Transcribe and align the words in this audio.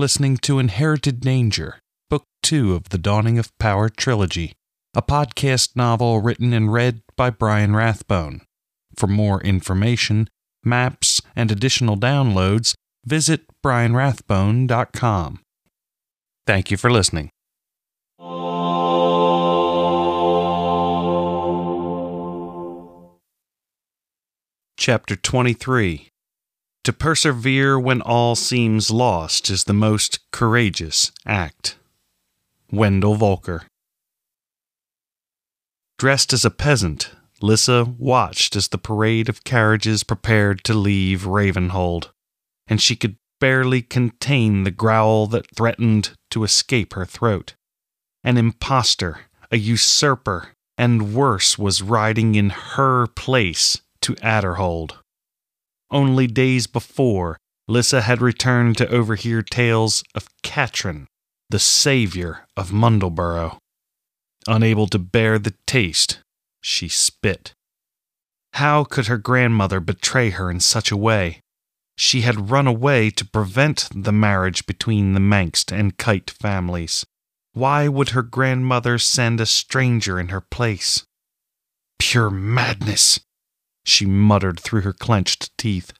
listening 0.00 0.38
to 0.38 0.58
Inherited 0.58 1.20
Danger, 1.20 1.78
Book 2.08 2.24
2 2.42 2.74
of 2.74 2.88
the 2.88 2.96
Dawning 2.96 3.38
of 3.38 3.56
Power 3.58 3.90
trilogy, 3.90 4.54
a 4.94 5.02
podcast 5.02 5.76
novel 5.76 6.22
written 6.22 6.54
and 6.54 6.72
read 6.72 7.02
by 7.16 7.28
Brian 7.28 7.76
Rathbone. 7.76 8.40
For 8.96 9.06
more 9.06 9.42
information, 9.42 10.30
maps, 10.64 11.20
and 11.36 11.52
additional 11.52 11.98
downloads, 11.98 12.72
visit 13.04 13.42
brianrathbone.com. 13.62 15.40
Thank 16.46 16.70
you 16.70 16.78
for 16.78 16.90
listening. 16.90 17.28
Chapter 24.78 25.14
23 25.14 26.09
To 26.90 26.96
persevere 26.96 27.78
when 27.78 28.02
all 28.02 28.34
seems 28.34 28.90
lost 28.90 29.48
is 29.48 29.62
the 29.62 29.72
most 29.72 30.28
courageous 30.32 31.12
act. 31.24 31.76
Wendell 32.72 33.14
Volker. 33.14 33.62
Dressed 35.98 36.32
as 36.32 36.44
a 36.44 36.50
peasant, 36.50 37.12
Lissa 37.40 37.84
watched 37.84 38.56
as 38.56 38.66
the 38.66 38.76
parade 38.76 39.28
of 39.28 39.44
carriages 39.44 40.02
prepared 40.02 40.64
to 40.64 40.74
leave 40.74 41.28
Ravenhold, 41.28 42.10
and 42.66 42.82
she 42.82 42.96
could 42.96 43.14
barely 43.38 43.82
contain 43.82 44.64
the 44.64 44.72
growl 44.72 45.28
that 45.28 45.54
threatened 45.54 46.10
to 46.30 46.42
escape 46.42 46.94
her 46.94 47.06
throat. 47.06 47.54
An 48.24 48.36
impostor, 48.36 49.26
a 49.52 49.58
usurper, 49.58 50.54
and 50.76 51.14
worse 51.14 51.56
was 51.56 51.82
riding 51.82 52.34
in 52.34 52.50
her 52.50 53.06
place 53.06 53.80
to 54.00 54.16
Adderhold. 54.16 54.99
Only 55.90 56.26
days 56.26 56.66
before, 56.66 57.38
Lissa 57.66 58.02
had 58.02 58.22
returned 58.22 58.76
to 58.78 58.88
overhear 58.88 59.42
tales 59.42 60.04
of 60.14 60.28
Catrin, 60.42 61.06
the 61.48 61.58
savior 61.58 62.46
of 62.56 62.70
Mundleborough. 62.70 63.58
Unable 64.46 64.86
to 64.88 64.98
bear 64.98 65.38
the 65.38 65.54
taste, 65.66 66.20
she 66.60 66.88
spit. 66.88 67.52
How 68.54 68.84
could 68.84 69.06
her 69.06 69.18
grandmother 69.18 69.80
betray 69.80 70.30
her 70.30 70.50
in 70.50 70.60
such 70.60 70.90
a 70.90 70.96
way? 70.96 71.40
She 71.96 72.22
had 72.22 72.50
run 72.50 72.66
away 72.66 73.10
to 73.10 73.24
prevent 73.24 73.88
the 73.94 74.12
marriage 74.12 74.66
between 74.66 75.12
the 75.12 75.20
Mangst 75.20 75.70
and 75.70 75.98
Kite 75.98 76.30
families. 76.30 77.04
Why 77.52 77.88
would 77.88 78.10
her 78.10 78.22
grandmother 78.22 78.96
send 78.98 79.40
a 79.40 79.46
stranger 79.46 80.18
in 80.18 80.28
her 80.28 80.40
place? 80.40 81.04
Pure 81.98 82.30
madness, 82.30 83.20
she 83.84 84.06
muttered 84.06 84.60
through 84.60 84.82
her 84.82 84.92
clenched 84.92 85.56
teeth. 85.56 85.92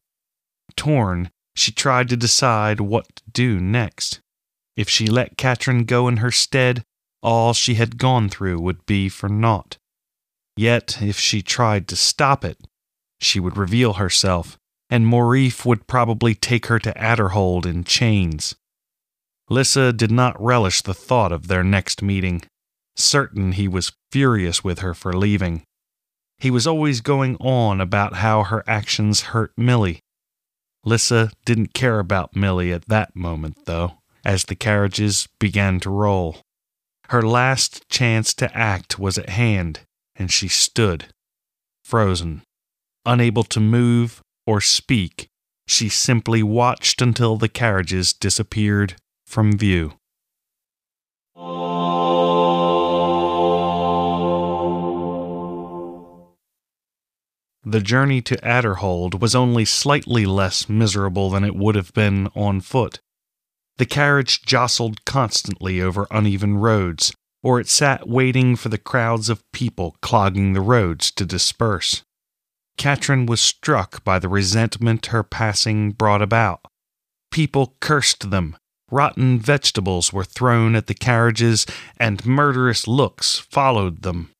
Torn, 0.76 1.30
she 1.54 1.72
tried 1.72 2.08
to 2.08 2.16
decide 2.16 2.80
what 2.80 3.16
to 3.16 3.22
do 3.32 3.60
next. 3.60 4.20
If 4.76 4.88
she 4.88 5.06
let 5.06 5.36
Catrin 5.36 5.84
go 5.84 6.08
in 6.08 6.18
her 6.18 6.30
stead, 6.30 6.84
all 7.22 7.52
she 7.52 7.74
had 7.74 7.98
gone 7.98 8.28
through 8.28 8.60
would 8.60 8.86
be 8.86 9.08
for 9.08 9.28
naught. 9.28 9.76
Yet, 10.56 11.02
if 11.02 11.18
she 11.18 11.42
tried 11.42 11.88
to 11.88 11.96
stop 11.96 12.44
it, 12.44 12.58
she 13.20 13.40
would 13.40 13.56
reveal 13.56 13.94
herself, 13.94 14.58
and 14.88 15.06
Morif 15.06 15.64
would 15.64 15.86
probably 15.86 16.34
take 16.34 16.66
her 16.66 16.78
to 16.78 16.92
Adderhold 16.94 17.66
in 17.66 17.84
chains. 17.84 18.54
Lissa 19.48 19.92
did 19.92 20.10
not 20.10 20.40
relish 20.40 20.82
the 20.82 20.94
thought 20.94 21.32
of 21.32 21.48
their 21.48 21.64
next 21.64 22.02
meeting, 22.02 22.42
certain 22.96 23.52
he 23.52 23.68
was 23.68 23.92
furious 24.12 24.62
with 24.62 24.78
her 24.78 24.94
for 24.94 25.12
leaving. 25.12 25.62
He 26.40 26.50
was 26.50 26.66
always 26.66 27.02
going 27.02 27.36
on 27.36 27.82
about 27.82 28.14
how 28.14 28.44
her 28.44 28.64
actions 28.66 29.20
hurt 29.20 29.52
Millie. 29.58 30.00
Lissa 30.84 31.30
didn't 31.44 31.74
care 31.74 31.98
about 31.98 32.34
Millie 32.34 32.72
at 32.72 32.88
that 32.88 33.14
moment, 33.14 33.66
though, 33.66 33.98
as 34.24 34.44
the 34.44 34.54
carriages 34.54 35.28
began 35.38 35.80
to 35.80 35.90
roll. 35.90 36.38
Her 37.10 37.20
last 37.20 37.86
chance 37.90 38.32
to 38.34 38.56
act 38.56 38.98
was 38.98 39.18
at 39.18 39.28
hand, 39.28 39.80
and 40.16 40.32
she 40.32 40.48
stood, 40.48 41.12
frozen. 41.84 42.42
Unable 43.04 43.44
to 43.44 43.60
move 43.60 44.22
or 44.46 44.62
speak, 44.62 45.28
she 45.66 45.90
simply 45.90 46.42
watched 46.42 47.02
until 47.02 47.36
the 47.36 47.48
carriages 47.50 48.14
disappeared 48.14 48.94
from 49.26 49.58
view. 49.58 49.92
The 57.64 57.80
journey 57.80 58.22
to 58.22 58.36
Adderhold 58.36 59.20
was 59.20 59.34
only 59.34 59.64
slightly 59.66 60.24
less 60.24 60.68
miserable 60.68 61.28
than 61.30 61.44
it 61.44 61.54
would 61.54 61.74
have 61.74 61.92
been 61.92 62.28
on 62.34 62.60
foot. 62.60 63.00
The 63.76 63.86
carriage 63.86 64.42
jostled 64.42 65.04
constantly 65.04 65.80
over 65.80 66.06
uneven 66.10 66.56
roads, 66.56 67.14
or 67.42 67.60
it 67.60 67.68
sat 67.68 68.08
waiting 68.08 68.56
for 68.56 68.70
the 68.70 68.78
crowds 68.78 69.28
of 69.28 69.44
people 69.52 69.96
clogging 70.00 70.52
the 70.52 70.60
roads 70.60 71.10
to 71.12 71.26
disperse. 71.26 72.02
Catrin 72.78 73.26
was 73.26 73.40
struck 73.40 74.02
by 74.04 74.18
the 74.18 74.28
resentment 74.28 75.06
her 75.06 75.22
passing 75.22 75.92
brought 75.92 76.22
about. 76.22 76.60
People 77.30 77.76
cursed 77.80 78.30
them, 78.30 78.56
rotten 78.90 79.38
vegetables 79.38 80.12
were 80.12 80.24
thrown 80.24 80.74
at 80.74 80.86
the 80.86 80.94
carriages, 80.94 81.66
and 81.98 82.24
murderous 82.24 82.88
looks 82.88 83.38
followed 83.38 84.02
them. 84.02 84.30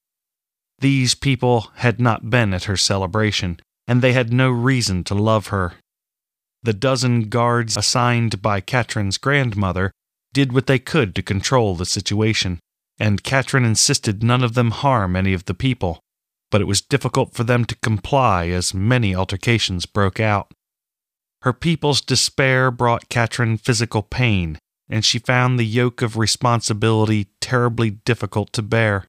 These 0.81 1.15
people 1.15 1.71
had 1.77 2.01
not 2.01 2.31
been 2.31 2.55
at 2.55 2.65
her 2.65 2.77
celebration, 2.77 3.61
and 3.87 4.01
they 4.01 4.13
had 4.13 4.33
no 4.33 4.51
reason 4.51 5.05
to 5.05 5.15
love 5.15 5.49
her. 5.49 5.75
The 6.63 6.73
dozen 6.73 7.29
guards 7.29 7.77
assigned 7.77 8.43
by 8.43 8.61
Catrin's 8.61 9.19
grandmother 9.19 9.93
did 10.33 10.53
what 10.53 10.67
they 10.67 10.79
could 10.79 11.15
to 11.15 11.23
control 11.23 11.75
the 11.75 11.87
situation, 11.87 12.61
and 12.99 13.25
Catrin 13.25 13.65
insisted 13.65 14.23
none 14.23 14.43
of 14.43 14.55
them 14.55 14.71
harm 14.71 15.17
any 15.17 15.33
of 15.33 15.47
the 15.47 15.55
people, 15.55 16.01
but 16.51 16.61
it 16.61 16.67
was 16.67 16.81
difficult 16.81 17.35
for 17.35 17.45
them 17.45 17.65
to 17.65 17.77
comply 17.77 18.49
as 18.49 18.75
many 18.75 19.15
altercations 19.15 19.87
broke 19.87 20.21
out. 20.21 20.53
Her 21.43 21.53
people's 21.53 22.01
despair 22.01 22.71
brought 22.71 23.09
Catrin 23.09 23.59
physical 23.59 24.03
pain, 24.03 24.59
and 24.89 25.05
she 25.05 25.19
found 25.19 25.59
the 25.59 25.65
yoke 25.65 26.03
of 26.03 26.17
responsibility 26.17 27.29
terribly 27.41 27.91
difficult 27.91 28.53
to 28.53 28.63
bear. 28.63 29.07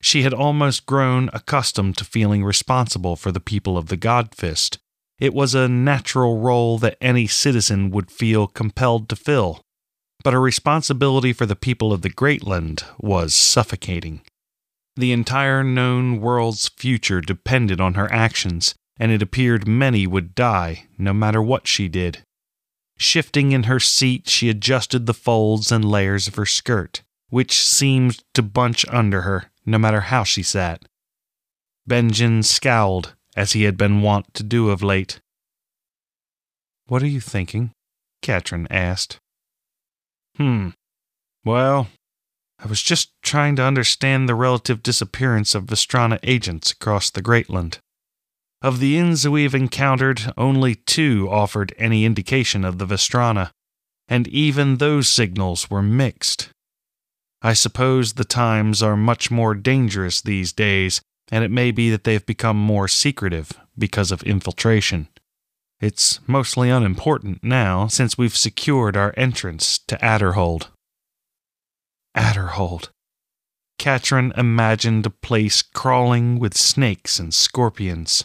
She 0.00 0.22
had 0.22 0.32
almost 0.32 0.86
grown 0.86 1.28
accustomed 1.32 1.96
to 1.98 2.04
feeling 2.04 2.44
responsible 2.44 3.16
for 3.16 3.32
the 3.32 3.40
people 3.40 3.76
of 3.76 3.86
the 3.86 3.96
Godfist. 3.96 4.78
It 5.18 5.34
was 5.34 5.54
a 5.54 5.68
natural 5.68 6.38
role 6.38 6.78
that 6.78 6.96
any 7.00 7.26
citizen 7.26 7.90
would 7.90 8.10
feel 8.10 8.46
compelled 8.46 9.08
to 9.08 9.16
fill. 9.16 9.62
But 10.22 10.32
her 10.32 10.40
responsibility 10.40 11.32
for 11.32 11.46
the 11.46 11.56
people 11.56 11.92
of 11.92 12.02
the 12.02 12.10
Greatland 12.10 12.84
was 12.98 13.34
suffocating. 13.34 14.22
The 14.96 15.12
entire 15.12 15.62
known 15.62 16.20
world's 16.20 16.68
future 16.68 17.20
depended 17.20 17.80
on 17.80 17.94
her 17.94 18.12
actions, 18.12 18.74
and 18.98 19.12
it 19.12 19.22
appeared 19.22 19.68
many 19.68 20.06
would 20.06 20.34
die, 20.34 20.86
no 20.96 21.12
matter 21.12 21.40
what 21.40 21.68
she 21.68 21.88
did. 21.88 22.18
Shifting 22.98 23.52
in 23.52 23.64
her 23.64 23.78
seat, 23.78 24.28
she 24.28 24.48
adjusted 24.48 25.06
the 25.06 25.14
folds 25.14 25.70
and 25.70 25.84
layers 25.84 26.26
of 26.26 26.34
her 26.34 26.46
skirt, 26.46 27.02
which 27.30 27.62
seemed 27.62 28.24
to 28.34 28.42
bunch 28.42 28.84
under 28.88 29.22
her 29.22 29.50
no 29.68 29.78
matter 29.78 30.00
how 30.00 30.24
she 30.24 30.42
sat. 30.42 30.82
Benjin 31.86 32.42
scowled, 32.42 33.14
as 33.36 33.52
he 33.52 33.64
had 33.64 33.76
been 33.76 34.02
wont 34.02 34.32
to 34.34 34.42
do 34.42 34.70
of 34.70 34.82
late. 34.82 35.20
What 36.86 37.02
are 37.02 37.06
you 37.06 37.20
thinking? 37.20 37.72
Catrin 38.22 38.66
asked. 38.70 39.18
Hmm. 40.36 40.70
Well, 41.44 41.88
I 42.58 42.66
was 42.66 42.82
just 42.82 43.10
trying 43.22 43.56
to 43.56 43.62
understand 43.62 44.28
the 44.28 44.34
relative 44.34 44.82
disappearance 44.82 45.54
of 45.54 45.66
Vestrana 45.66 46.18
agents 46.22 46.70
across 46.72 47.10
the 47.10 47.22
Greatland. 47.22 47.78
Of 48.60 48.80
the 48.80 48.98
inns 48.98 49.28
we've 49.28 49.54
encountered, 49.54 50.32
only 50.36 50.74
two 50.74 51.28
offered 51.30 51.74
any 51.78 52.04
indication 52.04 52.64
of 52.64 52.78
the 52.78 52.86
Vestrana, 52.86 53.50
and 54.08 54.26
even 54.28 54.78
those 54.78 55.08
signals 55.08 55.70
were 55.70 55.82
mixed. 55.82 56.48
I 57.40 57.52
suppose 57.52 58.14
the 58.14 58.24
times 58.24 58.82
are 58.82 58.96
much 58.96 59.30
more 59.30 59.54
dangerous 59.54 60.20
these 60.20 60.52
days, 60.52 61.00
and 61.30 61.44
it 61.44 61.50
may 61.50 61.70
be 61.70 61.90
that 61.90 62.04
they've 62.04 62.24
become 62.24 62.56
more 62.56 62.88
secretive 62.88 63.52
because 63.76 64.10
of 64.10 64.22
infiltration. 64.24 65.08
It's 65.80 66.18
mostly 66.26 66.70
unimportant 66.70 67.44
now, 67.44 67.86
since 67.86 68.18
we've 68.18 68.36
secured 68.36 68.96
our 68.96 69.14
entrance 69.16 69.78
to 69.86 69.96
Adderhold. 69.98 70.68
Adderhold. 72.16 72.88
Catrin 73.78 74.36
imagined 74.36 75.06
a 75.06 75.10
place 75.10 75.62
crawling 75.62 76.40
with 76.40 76.56
snakes 76.56 77.20
and 77.20 77.32
scorpions, 77.32 78.24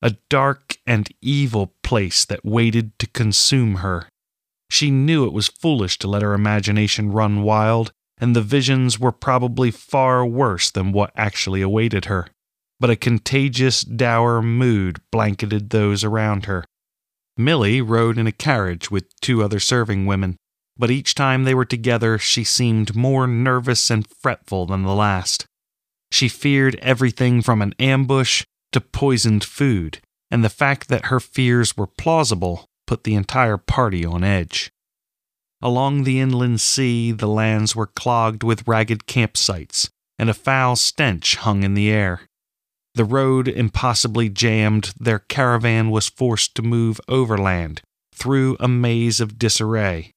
a 0.00 0.16
dark 0.30 0.78
and 0.86 1.10
evil 1.20 1.74
place 1.82 2.24
that 2.24 2.42
waited 2.42 2.98
to 2.98 3.06
consume 3.08 3.76
her. 3.76 4.08
She 4.70 4.90
knew 4.90 5.26
it 5.26 5.34
was 5.34 5.48
foolish 5.48 5.98
to 5.98 6.08
let 6.08 6.22
her 6.22 6.32
imagination 6.32 7.12
run 7.12 7.42
wild, 7.42 7.92
and 8.18 8.34
the 8.34 8.42
visions 8.42 8.98
were 8.98 9.12
probably 9.12 9.70
far 9.70 10.24
worse 10.24 10.70
than 10.70 10.92
what 10.92 11.12
actually 11.16 11.62
awaited 11.62 12.04
her. 12.06 12.28
But 12.80 12.90
a 12.90 12.96
contagious, 12.96 13.82
dour 13.82 14.42
mood 14.42 15.00
blanketed 15.10 15.70
those 15.70 16.04
around 16.04 16.46
her. 16.46 16.64
Millie 17.36 17.80
rode 17.80 18.18
in 18.18 18.26
a 18.26 18.32
carriage 18.32 18.90
with 18.90 19.08
two 19.20 19.42
other 19.42 19.60
serving 19.60 20.06
women. 20.06 20.36
but 20.76 20.90
each 20.90 21.14
time 21.14 21.44
they 21.44 21.54
were 21.54 21.64
together 21.64 22.18
she 22.18 22.44
seemed 22.44 22.96
more 22.96 23.26
nervous 23.26 23.90
and 23.90 24.06
fretful 24.20 24.66
than 24.66 24.82
the 24.82 24.94
last. 24.94 25.46
She 26.10 26.28
feared 26.28 26.76
everything 26.76 27.42
from 27.42 27.62
an 27.62 27.74
ambush 27.78 28.44
to 28.72 28.80
poisoned 28.80 29.44
food, 29.44 30.00
and 30.30 30.44
the 30.44 30.48
fact 30.48 30.88
that 30.88 31.06
her 31.06 31.20
fears 31.20 31.76
were 31.76 31.86
plausible 31.86 32.66
put 32.86 33.04
the 33.04 33.14
entire 33.14 33.56
party 33.56 34.04
on 34.04 34.24
edge. 34.24 34.70
Along 35.64 36.04
the 36.04 36.20
inland 36.20 36.60
sea, 36.60 37.10
the 37.10 37.26
lands 37.26 37.74
were 37.74 37.86
clogged 37.86 38.42
with 38.42 38.68
ragged 38.68 39.06
campsites, 39.06 39.88
and 40.18 40.28
a 40.28 40.34
foul 40.34 40.76
stench 40.76 41.36
hung 41.36 41.62
in 41.62 41.72
the 41.72 41.90
air. 41.90 42.28
The 42.94 43.06
road 43.06 43.48
impossibly 43.48 44.28
jammed, 44.28 44.92
their 45.00 45.20
caravan 45.20 45.88
was 45.88 46.06
forced 46.06 46.54
to 46.56 46.62
move 46.62 47.00
overland 47.08 47.80
through 48.14 48.58
a 48.60 48.68
maze 48.68 49.20
of 49.20 49.38
disarray. 49.38 50.12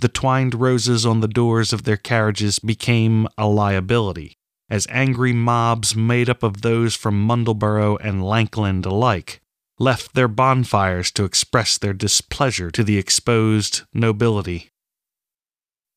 The 0.00 0.08
twined 0.08 0.56
roses 0.56 1.06
on 1.06 1.20
the 1.20 1.28
doors 1.28 1.72
of 1.72 1.84
their 1.84 1.96
carriages 1.96 2.58
became 2.58 3.28
a 3.38 3.46
liability, 3.46 4.34
as 4.68 4.88
angry 4.90 5.32
mobs 5.32 5.94
made 5.94 6.28
up 6.28 6.42
of 6.42 6.62
those 6.62 6.96
from 6.96 7.24
Mundleborough 7.24 7.98
and 8.00 8.24
Lankland 8.24 8.86
alike 8.86 9.40
left 9.78 10.14
their 10.14 10.28
bonfires 10.28 11.10
to 11.10 11.24
express 11.24 11.78
their 11.78 11.92
displeasure 11.92 12.70
to 12.70 12.84
the 12.84 12.98
exposed 12.98 13.82
nobility. 13.92 14.70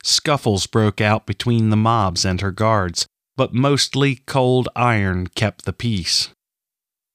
Scuffles 0.04 0.68
broke 0.68 1.02
out 1.02 1.26
between 1.26 1.70
the 1.70 1.78
mobs 1.78 2.26
and 2.26 2.42
her 2.42 2.52
guards, 2.52 3.06
but 3.36 3.54
mostly 3.54 4.16
cold 4.26 4.68
iron 4.76 5.28
kept 5.28 5.66
the 5.66 5.74
peace. 5.74 6.30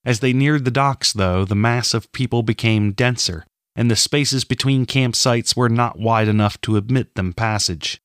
As 0.05 0.20
they 0.20 0.32
neared 0.32 0.64
the 0.64 0.70
docks, 0.70 1.12
though, 1.12 1.44
the 1.44 1.55
mass 1.55 1.94
of 1.94 2.11
people 2.12 2.43
became 2.43 2.93
denser, 2.93 3.44
and 3.75 3.91
the 3.91 3.97
spaces 3.97 4.44
between 4.44 4.87
campsites 4.87 5.56
were 5.56 5.69
not 5.69 5.99
wide 5.99 6.29
enough 6.29 6.61
to 6.62 6.76
admit 6.76 7.15
them 7.15 7.32
passage. 7.32 8.00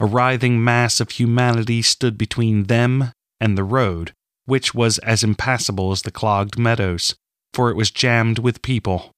A 0.00 0.06
writhing 0.06 0.62
mass 0.62 1.00
of 1.00 1.10
humanity 1.10 1.82
stood 1.82 2.16
between 2.16 2.64
them 2.64 3.12
and 3.40 3.58
the 3.58 3.64
road, 3.64 4.12
which 4.46 4.74
was 4.74 4.98
as 4.98 5.22
impassable 5.22 5.92
as 5.92 6.02
the 6.02 6.10
clogged 6.10 6.58
meadows, 6.58 7.14
for 7.54 7.70
it 7.70 7.76
was 7.76 7.90
jammed 7.90 8.38
with 8.38 8.62
people. 8.62 9.12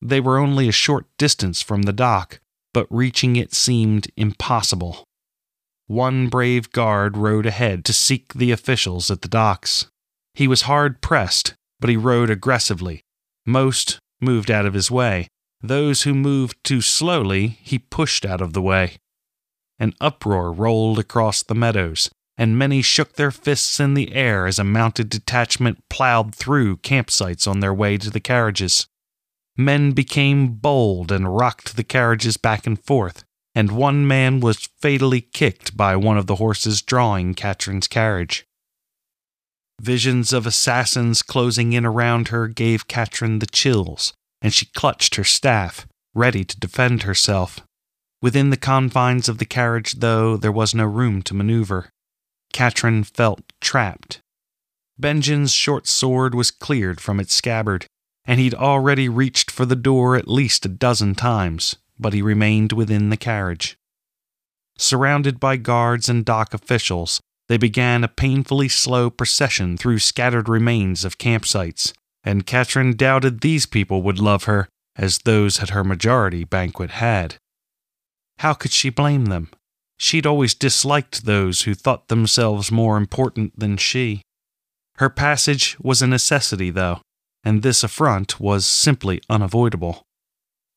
They 0.00 0.20
were 0.20 0.38
only 0.38 0.68
a 0.68 0.72
short 0.72 1.06
distance 1.18 1.62
from 1.62 1.82
the 1.82 1.92
dock, 1.92 2.40
but 2.72 2.86
reaching 2.90 3.36
it 3.36 3.54
seemed 3.54 4.08
impossible. 4.16 5.04
One 5.86 6.28
brave 6.28 6.70
guard 6.72 7.16
rode 7.16 7.46
ahead 7.46 7.84
to 7.86 7.92
seek 7.92 8.34
the 8.34 8.52
officials 8.52 9.10
at 9.10 9.22
the 9.22 9.28
docks. 9.28 9.86
He 10.34 10.46
was 10.46 10.62
hard 10.62 11.00
pressed, 11.00 11.54
but 11.80 11.90
he 11.90 11.96
rode 11.96 12.30
aggressively. 12.30 13.00
Most 13.46 13.98
moved 14.20 14.50
out 14.50 14.66
of 14.66 14.74
his 14.74 14.90
way. 14.90 15.28
Those 15.60 16.02
who 16.02 16.14
moved 16.14 16.62
too 16.62 16.80
slowly, 16.80 17.58
he 17.62 17.78
pushed 17.78 18.24
out 18.24 18.40
of 18.40 18.52
the 18.52 18.62
way. 18.62 18.98
An 19.78 19.94
uproar 20.00 20.52
rolled 20.52 20.98
across 20.98 21.42
the 21.42 21.54
meadows, 21.54 22.10
and 22.38 22.56
many 22.56 22.80
shook 22.80 23.14
their 23.14 23.32
fists 23.32 23.80
in 23.80 23.94
the 23.94 24.14
air 24.14 24.46
as 24.46 24.60
a 24.60 24.64
mounted 24.64 25.10
detachment 25.10 25.82
plowed 25.90 26.32
through 26.32 26.76
campsites 26.78 27.48
on 27.48 27.58
their 27.58 27.74
way 27.74 27.98
to 27.98 28.10
the 28.10 28.20
carriages. 28.20 28.86
Men 29.56 29.90
became 29.90 30.52
bold 30.52 31.10
and 31.10 31.36
rocked 31.36 31.74
the 31.74 31.82
carriages 31.82 32.36
back 32.36 32.64
and 32.64 32.82
forth, 32.82 33.24
and 33.56 33.72
one 33.72 34.06
man 34.06 34.38
was 34.38 34.68
fatally 34.80 35.20
kicked 35.20 35.76
by 35.76 35.96
one 35.96 36.16
of 36.16 36.28
the 36.28 36.36
horses 36.36 36.80
drawing 36.80 37.34
Catrin's 37.34 37.88
carriage. 37.88 38.46
Visions 39.80 40.32
of 40.32 40.46
assassins 40.46 41.22
closing 41.22 41.72
in 41.72 41.84
around 41.84 42.28
her 42.28 42.46
gave 42.46 42.86
Catrin 42.86 43.40
the 43.40 43.46
chills, 43.46 44.12
and 44.40 44.54
she 44.54 44.66
clutched 44.66 45.16
her 45.16 45.24
staff, 45.24 45.88
ready 46.14 46.44
to 46.44 46.58
defend 46.58 47.02
herself. 47.02 47.60
Within 48.22 48.50
the 48.50 48.56
confines 48.56 49.28
of 49.28 49.38
the 49.38 49.44
carriage, 49.44 49.94
though, 49.94 50.36
there 50.36 50.52
was 50.52 50.72
no 50.72 50.84
room 50.84 51.22
to 51.22 51.34
maneuver. 51.34 51.90
Catrin 52.52 53.04
felt 53.04 53.42
trapped. 53.60 54.20
Benjin's 55.00 55.52
short 55.52 55.86
sword 55.86 56.34
was 56.34 56.50
cleared 56.50 57.00
from 57.00 57.20
its 57.20 57.34
scabbard, 57.34 57.86
and 58.24 58.40
he'd 58.40 58.54
already 58.54 59.08
reached 59.08 59.50
for 59.50 59.64
the 59.64 59.76
door 59.76 60.16
at 60.16 60.28
least 60.28 60.66
a 60.66 60.68
dozen 60.68 61.14
times, 61.14 61.76
but 61.98 62.12
he 62.12 62.22
remained 62.22 62.72
within 62.72 63.10
the 63.10 63.16
carriage. 63.16 63.76
Surrounded 64.76 65.40
by 65.40 65.56
guards 65.56 66.08
and 66.08 66.24
dock 66.24 66.52
officials, 66.52 67.20
they 67.48 67.56
began 67.56 68.04
a 68.04 68.08
painfully 68.08 68.68
slow 68.68 69.08
procession 69.08 69.76
through 69.76 69.98
scattered 69.98 70.48
remains 70.48 71.04
of 71.04 71.18
campsites, 71.18 71.92
and 72.22 72.46
Catrin 72.46 72.96
doubted 72.96 73.40
these 73.40 73.66
people 73.66 74.02
would 74.02 74.18
love 74.18 74.44
her 74.44 74.68
as 74.96 75.18
those 75.18 75.60
at 75.60 75.70
her 75.70 75.84
majority 75.84 76.44
banquet 76.44 76.90
had. 76.90 77.36
How 78.40 78.52
could 78.52 78.72
she 78.72 78.90
blame 78.90 79.26
them? 79.26 79.50
She'd 79.98 80.26
always 80.26 80.54
disliked 80.54 81.24
those 81.24 81.62
who 81.62 81.74
thought 81.74 82.08
themselves 82.08 82.70
more 82.70 82.96
important 82.96 83.58
than 83.58 83.76
she. 83.76 84.22
Her 84.96 85.10
passage 85.10 85.76
was 85.80 86.00
a 86.00 86.06
necessity, 86.06 86.70
though, 86.70 87.00
and 87.44 87.62
this 87.62 87.82
affront 87.82 88.40
was 88.40 88.64
simply 88.64 89.20
unavoidable. 89.28 90.02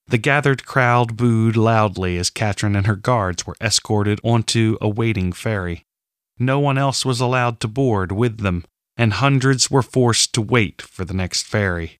The 0.07 0.17
gathered 0.17 0.65
crowd 0.65 1.15
booed 1.15 1.55
loudly 1.55 2.17
as 2.17 2.29
Catrin 2.29 2.75
and 2.75 2.87
her 2.87 2.95
guards 2.95 3.45
were 3.45 3.55
escorted 3.61 4.19
onto 4.23 4.77
a 4.81 4.89
waiting 4.89 5.31
ferry. 5.31 5.83
No 6.37 6.59
one 6.59 6.77
else 6.77 7.05
was 7.05 7.21
allowed 7.21 7.59
to 7.61 7.67
board 7.67 8.11
with 8.11 8.39
them, 8.39 8.65
and 8.97 9.13
hundreds 9.13 9.69
were 9.69 9.83
forced 9.83 10.33
to 10.33 10.41
wait 10.41 10.81
for 10.81 11.05
the 11.05 11.13
next 11.13 11.43
ferry. 11.43 11.99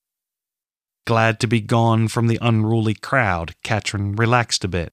Glad 1.06 1.40
to 1.40 1.46
be 1.46 1.60
gone 1.60 2.08
from 2.08 2.26
the 2.26 2.38
unruly 2.42 2.94
crowd, 2.94 3.54
Catrin 3.64 4.16
relaxed 4.18 4.64
a 4.64 4.68
bit. 4.68 4.92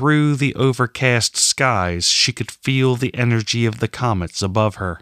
Through 0.00 0.36
the 0.36 0.54
overcast 0.54 1.36
skies, 1.36 2.08
she 2.08 2.32
could 2.32 2.50
feel 2.50 2.96
the 2.96 3.14
energy 3.14 3.66
of 3.66 3.80
the 3.80 3.88
comets 3.88 4.40
above 4.40 4.76
her, 4.76 4.98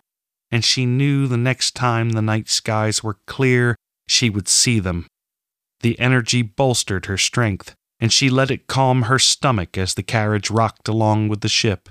and 0.50 0.64
she 0.64 0.86
knew 0.86 1.28
the 1.28 1.36
next 1.36 1.76
time 1.76 2.10
the 2.10 2.20
night 2.20 2.48
skies 2.48 3.02
were 3.02 3.18
clear, 3.26 3.76
she 4.08 4.28
would 4.28 4.48
see 4.48 4.80
them 4.80 5.06
the 5.80 5.98
energy 5.98 6.42
bolstered 6.42 7.06
her 7.06 7.18
strength, 7.18 7.74
and 8.00 8.12
she 8.12 8.30
let 8.30 8.50
it 8.50 8.66
calm 8.66 9.02
her 9.02 9.18
stomach 9.18 9.78
as 9.78 9.94
the 9.94 10.02
carriage 10.02 10.50
rocked 10.50 10.88
along 10.88 11.28
with 11.28 11.40
the 11.40 11.48
ship. 11.48 11.88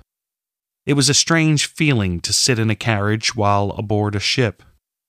It 0.85 0.93
was 0.93 1.09
a 1.09 1.13
strange 1.13 1.65
feeling 1.65 2.19
to 2.21 2.33
sit 2.33 2.59
in 2.59 2.69
a 2.69 2.75
carriage 2.75 3.35
while 3.35 3.71
aboard 3.77 4.15
a 4.15 4.19
ship. 4.19 4.63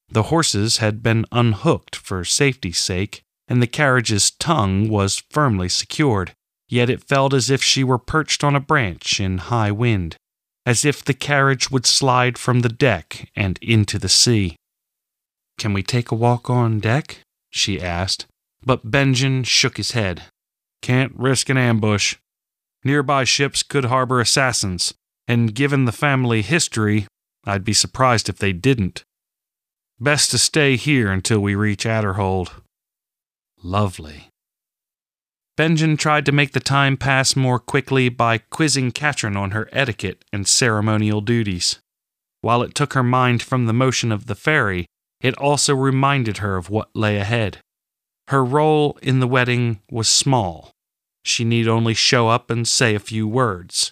The 0.08 0.24
horses 0.24 0.78
had 0.78 1.02
been 1.02 1.24
unhooked 1.30 1.96
for 1.96 2.24
safety's 2.24 2.78
sake, 2.78 3.22
and 3.46 3.62
the 3.62 3.66
carriage's 3.66 4.30
tongue 4.30 4.88
was 4.88 5.22
firmly 5.30 5.68
secured, 5.68 6.32
yet 6.68 6.90
it 6.90 7.04
felt 7.04 7.32
as 7.32 7.50
if 7.50 7.62
she 7.62 7.82
were 7.82 7.98
perched 7.98 8.44
on 8.44 8.54
a 8.54 8.60
branch 8.60 9.20
in 9.20 9.38
high 9.38 9.70
wind, 9.70 10.16
as 10.66 10.84
if 10.84 11.04
the 11.04 11.14
carriage 11.14 11.70
would 11.70 11.86
slide 11.86 12.36
from 12.36 12.60
the 12.60 12.68
deck 12.68 13.30
and 13.34 13.58
into 13.62 13.98
the 13.98 14.08
sea. 14.08 14.56
Can 15.58 15.72
we 15.72 15.82
take 15.82 16.10
a 16.10 16.14
walk 16.16 16.50
on 16.50 16.78
deck? 16.80 17.20
she 17.50 17.80
asked, 17.80 18.26
but 18.64 18.90
Benjin 18.90 19.44
shook 19.44 19.76
his 19.76 19.92
head. 19.92 20.24
Can't 20.82 21.12
risk 21.16 21.48
an 21.48 21.56
ambush. 21.56 22.16
Nearby 22.84 23.24
ships 23.24 23.62
could 23.62 23.86
harbor 23.86 24.20
assassins, 24.20 24.94
and 25.26 25.54
given 25.54 25.84
the 25.84 25.92
family 25.92 26.42
history, 26.42 27.06
I'd 27.44 27.64
be 27.64 27.72
surprised 27.72 28.28
if 28.28 28.36
they 28.36 28.52
didn't. 28.52 29.04
Best 29.98 30.30
to 30.30 30.38
stay 30.38 30.76
here 30.76 31.10
until 31.10 31.40
we 31.40 31.54
reach 31.54 31.84
Adderhold. 31.84 32.50
Lovely. 33.62 34.28
Benjin 35.58 35.96
tried 35.96 36.24
to 36.26 36.30
make 36.30 36.52
the 36.52 36.60
time 36.60 36.96
pass 36.96 37.34
more 37.34 37.58
quickly 37.58 38.08
by 38.08 38.38
quizzing 38.38 38.92
Catrin 38.92 39.36
on 39.36 39.50
her 39.50 39.68
etiquette 39.72 40.24
and 40.32 40.46
ceremonial 40.46 41.20
duties. 41.20 41.80
While 42.42 42.62
it 42.62 42.76
took 42.76 42.92
her 42.92 43.02
mind 43.02 43.42
from 43.42 43.66
the 43.66 43.72
motion 43.72 44.12
of 44.12 44.26
the 44.26 44.36
ferry, 44.36 44.86
it 45.20 45.36
also 45.36 45.74
reminded 45.74 46.38
her 46.38 46.56
of 46.56 46.70
what 46.70 46.94
lay 46.94 47.16
ahead. 47.16 47.58
Her 48.28 48.44
role 48.44 49.00
in 49.02 49.18
the 49.18 49.26
wedding 49.26 49.80
was 49.90 50.06
small. 50.08 50.70
She 51.24 51.42
need 51.42 51.66
only 51.66 51.92
show 51.92 52.28
up 52.28 52.50
and 52.50 52.68
say 52.68 52.94
a 52.94 53.00
few 53.00 53.26
words. 53.26 53.90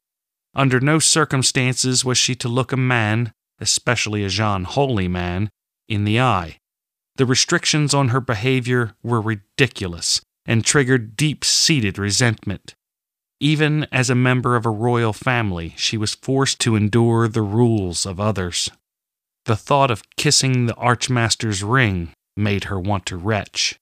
Under 0.54 0.78
no 0.78 1.00
circumstances 1.00 2.04
was 2.04 2.16
she 2.16 2.36
to 2.36 2.48
look 2.48 2.70
a 2.70 2.76
man, 2.76 3.32
especially 3.58 4.22
a 4.22 4.28
Zjhon 4.28 4.66
holy 4.66 5.08
man, 5.08 5.50
in 5.88 6.04
the 6.04 6.20
eye. 6.20 6.58
The 7.16 7.26
restrictions 7.26 7.92
on 7.92 8.10
her 8.10 8.20
behavior 8.20 8.94
were 9.02 9.20
ridiculous 9.20 10.20
and 10.46 10.64
triggered 10.64 11.16
deep 11.16 11.44
seated 11.44 11.98
resentment. 11.98 12.74
Even 13.40 13.86
as 13.92 14.08
a 14.08 14.14
member 14.14 14.56
of 14.56 14.64
a 14.64 14.70
royal 14.70 15.12
family, 15.12 15.74
she 15.76 15.96
was 15.96 16.14
forced 16.14 16.58
to 16.60 16.76
endure 16.76 17.28
the 17.28 17.42
rules 17.42 18.06
of 18.06 18.18
others. 18.18 18.70
The 19.44 19.56
thought 19.56 19.90
of 19.90 20.08
kissing 20.16 20.66
the 20.66 20.74
Archmaster's 20.76 21.62
ring 21.62 22.12
made 22.36 22.64
her 22.64 22.80
want 22.80 23.06
to 23.06 23.16
retch. 23.16 23.78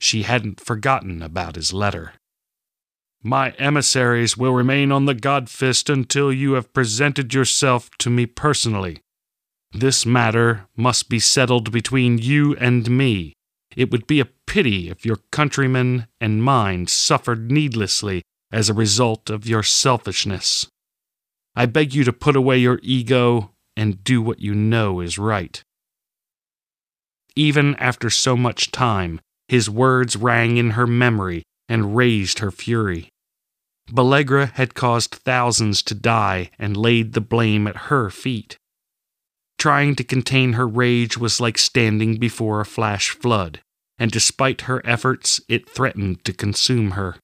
She 0.00 0.22
hadn't 0.22 0.60
forgotten 0.60 1.22
about 1.22 1.56
his 1.56 1.72
letter. 1.72 2.14
My 3.22 3.50
emissaries 3.52 4.36
will 4.36 4.52
remain 4.52 4.92
on 4.92 5.06
the 5.06 5.14
Godfist 5.14 5.92
until 5.92 6.32
you 6.32 6.52
have 6.52 6.72
presented 6.72 7.34
yourself 7.34 7.90
to 7.98 8.10
me 8.10 8.26
personally. 8.26 9.00
This 9.72 10.06
matter 10.06 10.66
must 10.76 11.08
be 11.08 11.18
settled 11.18 11.72
between 11.72 12.18
you 12.18 12.56
and 12.56 12.88
me. 12.88 13.34
It 13.76 13.90
would 13.90 14.06
be 14.06 14.20
a 14.20 14.28
pity 14.48 14.88
if 14.88 15.04
your 15.04 15.18
countrymen 15.30 16.08
and 16.20 16.42
mine 16.42 16.86
suffered 16.86 17.50
needlessly 17.52 18.22
as 18.50 18.68
a 18.68 18.74
result 18.74 19.28
of 19.28 19.46
your 19.46 19.62
selfishness. 19.62 20.66
I 21.54 21.66
beg 21.66 21.94
you 21.94 22.02
to 22.04 22.12
put 22.12 22.34
away 22.34 22.58
your 22.58 22.80
ego 22.82 23.50
and 23.76 24.02
do 24.02 24.22
what 24.22 24.40
you 24.40 24.54
know 24.54 25.00
is 25.00 25.18
right. 25.18 25.62
Even 27.36 27.74
after 27.76 28.08
so 28.08 28.36
much 28.36 28.72
time, 28.72 29.20
his 29.48 29.68
words 29.68 30.16
rang 30.16 30.56
in 30.56 30.70
her 30.70 30.86
memory 30.86 31.42
and 31.68 31.94
raised 31.94 32.38
her 32.38 32.50
fury. 32.50 33.10
Belegra 33.90 34.52
had 34.52 34.74
caused 34.74 35.14
thousands 35.14 35.82
to 35.82 35.94
die 35.94 36.50
and 36.58 36.76
laid 36.76 37.12
the 37.12 37.20
blame 37.20 37.66
at 37.66 37.88
her 37.88 38.08
feet. 38.10 38.56
Trying 39.58 39.94
to 39.96 40.04
contain 40.04 40.54
her 40.54 40.66
rage 40.66 41.18
was 41.18 41.40
like 41.40 41.58
standing 41.58 42.16
before 42.16 42.60
a 42.60 42.66
flash 42.66 43.10
flood, 43.10 43.60
and 43.98 44.10
despite 44.10 44.62
her 44.62 44.80
efforts, 44.86 45.40
it 45.48 45.68
threatened 45.68 46.24
to 46.24 46.32
consume 46.32 46.92
her. 46.92 47.16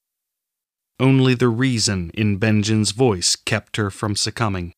Only 0.99 1.33
the 1.33 1.49
reason 1.49 2.11
in 2.13 2.37
Benjin's 2.37 2.91
voice 2.91 3.35
kept 3.35 3.77
her 3.77 3.89
from 3.89 4.15
succumbing. 4.15 4.73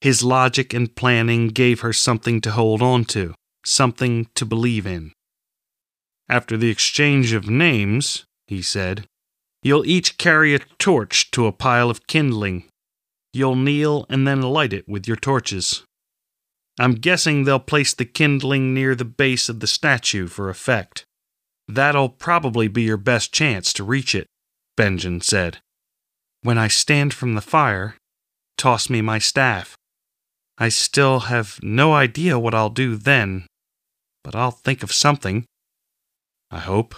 His 0.00 0.22
logic 0.22 0.72
and 0.72 0.94
planning 0.94 1.48
gave 1.48 1.80
her 1.80 1.92
something 1.92 2.40
to 2.42 2.52
hold 2.52 2.82
on 2.82 3.04
to, 3.06 3.34
something 3.64 4.28
to 4.34 4.44
believe 4.44 4.86
in. 4.86 5.12
After 6.28 6.56
the 6.56 6.70
exchange 6.70 7.32
of 7.32 7.48
names, 7.48 8.24
he 8.46 8.62
said, 8.62 9.06
you'll 9.62 9.86
each 9.86 10.18
carry 10.18 10.54
a 10.54 10.60
torch 10.78 11.30
to 11.32 11.46
a 11.46 11.52
pile 11.52 11.90
of 11.90 12.06
kindling. 12.06 12.64
You'll 13.32 13.56
kneel 13.56 14.06
and 14.08 14.26
then 14.26 14.40
light 14.40 14.72
it 14.72 14.88
with 14.88 15.08
your 15.08 15.16
torches. 15.16 15.82
I'm 16.78 16.94
guessing 16.94 17.42
they'll 17.42 17.58
place 17.58 17.92
the 17.92 18.04
kindling 18.04 18.72
near 18.72 18.94
the 18.94 19.04
base 19.04 19.48
of 19.48 19.58
the 19.58 19.66
statue 19.66 20.28
for 20.28 20.48
effect. 20.48 21.04
That'll 21.68 22.08
probably 22.08 22.66
be 22.66 22.82
your 22.82 22.96
best 22.96 23.32
chance 23.32 23.72
to 23.74 23.84
reach 23.84 24.14
it, 24.14 24.26
Benjin 24.76 25.20
said. 25.20 25.58
When 26.42 26.56
I 26.56 26.68
stand 26.68 27.12
from 27.12 27.34
the 27.34 27.42
fire, 27.42 27.96
toss 28.56 28.88
me 28.88 29.02
my 29.02 29.18
staff. 29.18 29.76
I 30.56 30.70
still 30.70 31.20
have 31.20 31.58
no 31.62 31.92
idea 31.92 32.38
what 32.38 32.54
I'll 32.54 32.70
do 32.70 32.96
then, 32.96 33.46
but 34.24 34.34
I'll 34.34 34.50
think 34.50 34.82
of 34.82 34.92
something. 34.92 35.44
I 36.50 36.60
hope. 36.60 36.94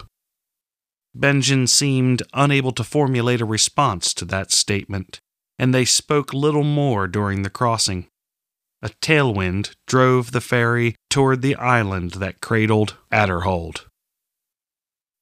Benjin 1.13 1.67
seemed 1.67 2.23
unable 2.33 2.71
to 2.71 2.83
formulate 2.83 3.41
a 3.41 3.45
response 3.45 4.13
to 4.13 4.25
that 4.25 4.51
statement, 4.51 5.19
and 5.59 5.73
they 5.73 5.85
spoke 5.85 6.33
little 6.33 6.63
more 6.63 7.07
during 7.07 7.41
the 7.43 7.49
crossing. 7.49 8.07
A 8.81 8.89
tailwind 9.01 9.71
drove 9.85 10.31
the 10.31 10.41
ferry 10.41 10.95
toward 11.09 11.41
the 11.41 11.55
island 11.55 12.13
that 12.13 12.41
cradled 12.41 12.95
Adderhold. 13.11 13.85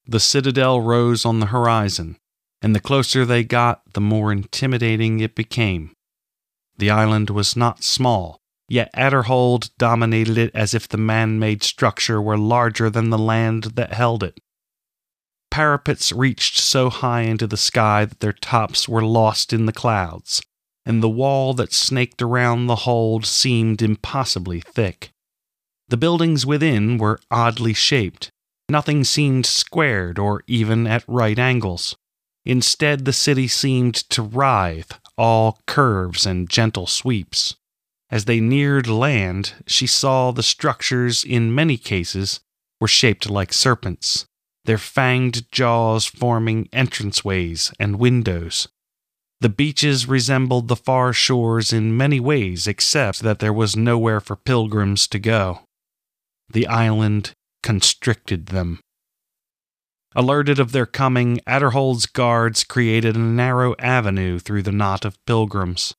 The 0.10 0.20
citadel 0.20 0.82
rose 0.82 1.24
on 1.24 1.40
the 1.40 1.46
horizon, 1.46 2.18
and 2.64 2.76
the 2.76 2.80
closer 2.80 3.26
they 3.26 3.44
got, 3.44 3.84
the 3.94 4.02
more 4.02 4.32
intimidating 4.32 5.20
it 5.20 5.36
became. 5.36 5.92
The 6.80 6.90
island 6.90 7.30
was 7.30 7.56
not 7.56 7.84
small, 7.84 8.40
yet 8.68 8.90
Adderhold 8.96 9.70
dominated 9.78 10.36
it 10.36 10.50
as 10.56 10.74
if 10.74 10.90
the 10.90 10.98
man 10.98 11.38
made 11.38 11.62
structure 11.62 12.20
were 12.20 12.40
larger 12.40 12.90
than 12.90 13.12
the 13.12 13.20
land 13.20 13.76
that 13.76 13.94
held 13.94 14.24
it. 14.24 14.40
Parapets 15.52 16.12
reached 16.12 16.58
so 16.58 16.90
high 16.90 17.22
into 17.22 17.46
the 17.46 17.56
sky 17.56 18.06
that 18.06 18.20
their 18.20 18.34
tops 18.34 18.90
were 18.90 19.06
lost 19.06 19.54
in 19.54 19.68
the 19.68 19.72
clouds, 19.72 20.42
and 20.88 21.04
the 21.04 21.08
wall 21.08 21.54
that 21.54 21.72
snaked 21.72 22.24
around 22.24 22.66
the 22.66 22.78
hold 22.78 23.28
seemed 23.28 23.84
impossibly 23.84 24.60
thick. 24.60 25.12
The 25.90 25.98
buildings 25.98 26.48
within 26.48 26.98
were 26.98 27.20
oddly 27.30 27.76
shaped. 27.76 28.32
Nothing 28.70 29.04
seemed 29.04 29.48
squared 29.48 30.20
or 30.20 30.44
even 30.48 30.86
at 30.86 31.04
right 31.08 31.38
angles. 31.38 31.96
Instead, 32.46 33.06
the 33.06 33.14
city 33.14 33.48
seemed 33.48 33.96
to 33.96 34.22
writhe, 34.22 35.00
all 35.18 35.60
curves 35.66 36.26
and 36.26 36.50
gentle 36.50 36.88
sweeps. 36.88 37.56
As 38.12 38.26
they 38.26 38.40
neared 38.40 38.88
land, 38.88 39.54
she 39.68 39.88
saw 39.88 40.32
the 40.32 40.44
structures, 40.44 41.24
in 41.24 41.54
many 41.54 41.78
cases, 41.78 42.40
were 42.80 42.88
shaped 42.88 43.30
like 43.30 43.54
serpents, 43.54 44.26
their 44.66 44.78
fanged 44.78 45.52
jaws 45.52 46.06
forming 46.06 46.66
entranceways 46.68 47.74
and 47.80 48.00
windows. 48.00 48.68
The 49.42 49.50
beaches 49.50 50.08
resembled 50.08 50.68
the 50.68 50.76
far 50.76 51.14
shores 51.14 51.72
in 51.72 51.96
many 51.96 52.20
ways, 52.20 52.68
except 52.68 53.22
that 53.22 53.40
there 53.40 53.54
was 53.54 53.76
nowhere 53.76 54.20
for 54.20 54.36
pilgrims 54.36 55.08
to 55.08 55.20
go. 55.20 55.62
The 56.50 56.68
island 56.68 57.34
constricted 57.64 58.48
them. 58.48 58.80
Alerted 60.16 60.60
of 60.60 60.72
their 60.72 60.86
coming, 60.86 61.40
Adderhold's 61.46 62.06
guards 62.06 62.64
created 62.64 63.16
a 63.16 63.20
narrow 63.20 63.76
avenue 63.78 64.40
through 64.40 64.64
the 64.64 64.72
knot 64.72 65.06
of 65.06 65.24
pilgrims. 65.26 65.94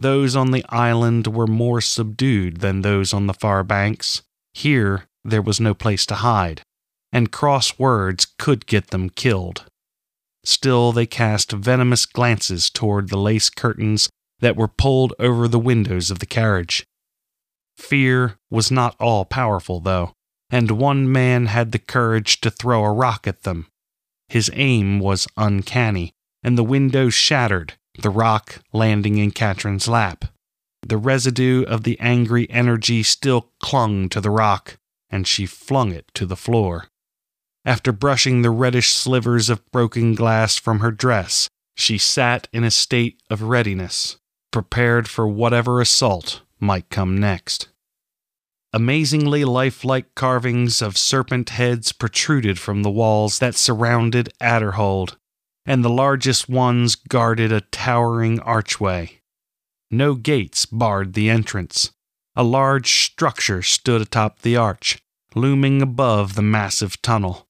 Those 0.00 0.36
on 0.36 0.50
the 0.50 0.64
island 0.68 1.26
were 1.26 1.46
more 1.46 1.80
subdued 1.80 2.58
than 2.58 2.82
those 2.82 3.12
on 3.12 3.26
the 3.26 3.34
far 3.34 3.64
banks. 3.64 4.22
Here, 4.54 5.06
there 5.24 5.42
was 5.42 5.60
no 5.60 5.74
place 5.74 6.06
to 6.06 6.16
hide 6.16 6.62
and 7.12 7.32
cross 7.32 7.78
words 7.78 8.26
could 8.38 8.66
get 8.66 8.88
them 8.88 9.10
killed. 9.10 9.66
Still, 10.44 10.92
they 10.92 11.06
cast 11.06 11.52
venomous 11.52 12.06
glances 12.06 12.70
toward 12.70 13.08
the 13.08 13.18
lace 13.18 13.50
curtains 13.50 14.08
that 14.40 14.56
were 14.56 14.68
pulled 14.68 15.12
over 15.18 15.46
the 15.46 15.58
windows 15.58 16.10
of 16.10 16.18
the 16.18 16.26
carriage. 16.26 16.86
Fear 17.76 18.36
was 18.50 18.70
not 18.70 18.96
all 18.98 19.24
powerful, 19.24 19.80
though, 19.80 20.12
and 20.50 20.70
one 20.70 21.10
man 21.10 21.46
had 21.46 21.72
the 21.72 21.78
courage 21.78 22.40
to 22.40 22.50
throw 22.50 22.84
a 22.84 22.92
rock 22.92 23.26
at 23.26 23.42
them. 23.42 23.66
His 24.28 24.50
aim 24.54 25.00
was 25.00 25.28
uncanny, 25.36 26.12
and 26.42 26.56
the 26.56 26.64
window 26.64 27.08
shattered, 27.08 27.74
the 28.00 28.10
rock 28.10 28.60
landing 28.72 29.18
in 29.18 29.30
Catrin's 29.30 29.88
lap. 29.88 30.24
The 30.82 30.96
residue 30.96 31.64
of 31.64 31.84
the 31.84 31.98
angry 32.00 32.48
energy 32.50 33.02
still 33.02 33.50
clung 33.60 34.08
to 34.10 34.20
the 34.20 34.30
rock, 34.30 34.78
and 35.10 35.26
she 35.26 35.46
flung 35.46 35.92
it 35.92 36.06
to 36.14 36.26
the 36.26 36.36
floor. 36.36 36.86
After 37.64 37.92
brushing 37.92 38.42
the 38.42 38.50
reddish 38.50 38.90
slivers 38.90 39.50
of 39.50 39.70
broken 39.70 40.14
glass 40.14 40.56
from 40.56 40.80
her 40.80 40.90
dress, 40.90 41.48
she 41.76 41.98
sat 41.98 42.48
in 42.52 42.64
a 42.64 42.70
state 42.70 43.22
of 43.28 43.42
readiness, 43.42 44.18
prepared 44.50 45.08
for 45.08 45.28
whatever 45.28 45.80
assault 45.80 46.42
might 46.58 46.88
come 46.88 47.18
next. 47.18 47.68
Amazingly 48.72 49.44
lifelike 49.44 50.14
carvings 50.14 50.80
of 50.80 50.96
serpent 50.96 51.50
heads 51.50 51.90
protruded 51.90 52.58
from 52.58 52.82
the 52.82 52.90
walls 52.90 53.40
that 53.40 53.56
surrounded 53.56 54.32
Adderhold, 54.40 55.16
and 55.66 55.84
the 55.84 55.90
largest 55.90 56.48
ones 56.48 56.94
guarded 56.94 57.50
a 57.50 57.62
towering 57.62 58.38
archway. 58.40 59.20
No 59.90 60.14
gates 60.14 60.66
barred 60.66 61.14
the 61.14 61.28
entrance. 61.28 61.90
A 62.36 62.44
large 62.44 63.04
structure 63.04 63.60
stood 63.60 64.00
atop 64.00 64.42
the 64.42 64.56
arch, 64.56 65.02
looming 65.34 65.82
above 65.82 66.34
the 66.36 66.42
massive 66.42 67.02
tunnel. 67.02 67.48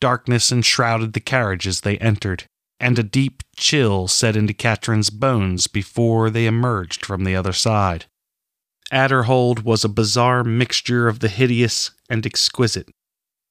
Darkness 0.00 0.50
enshrouded 0.50 1.12
the 1.12 1.20
carriage 1.20 1.68
as 1.68 1.82
they 1.82 1.98
entered, 1.98 2.44
and 2.80 2.98
a 2.98 3.04
deep 3.04 3.44
chill 3.54 4.08
set 4.08 4.34
into 4.34 4.52
Catrin's 4.52 5.10
bones 5.10 5.68
before 5.68 6.30
they 6.30 6.46
emerged 6.46 7.06
from 7.06 7.22
the 7.22 7.36
other 7.36 7.52
side. 7.52 8.06
Adderhold 8.92 9.62
was 9.62 9.84
a 9.84 9.88
bizarre 9.88 10.44
mixture 10.44 11.08
of 11.08 11.20
the 11.20 11.28
hideous 11.28 11.92
and 12.10 12.26
exquisite. 12.26 12.90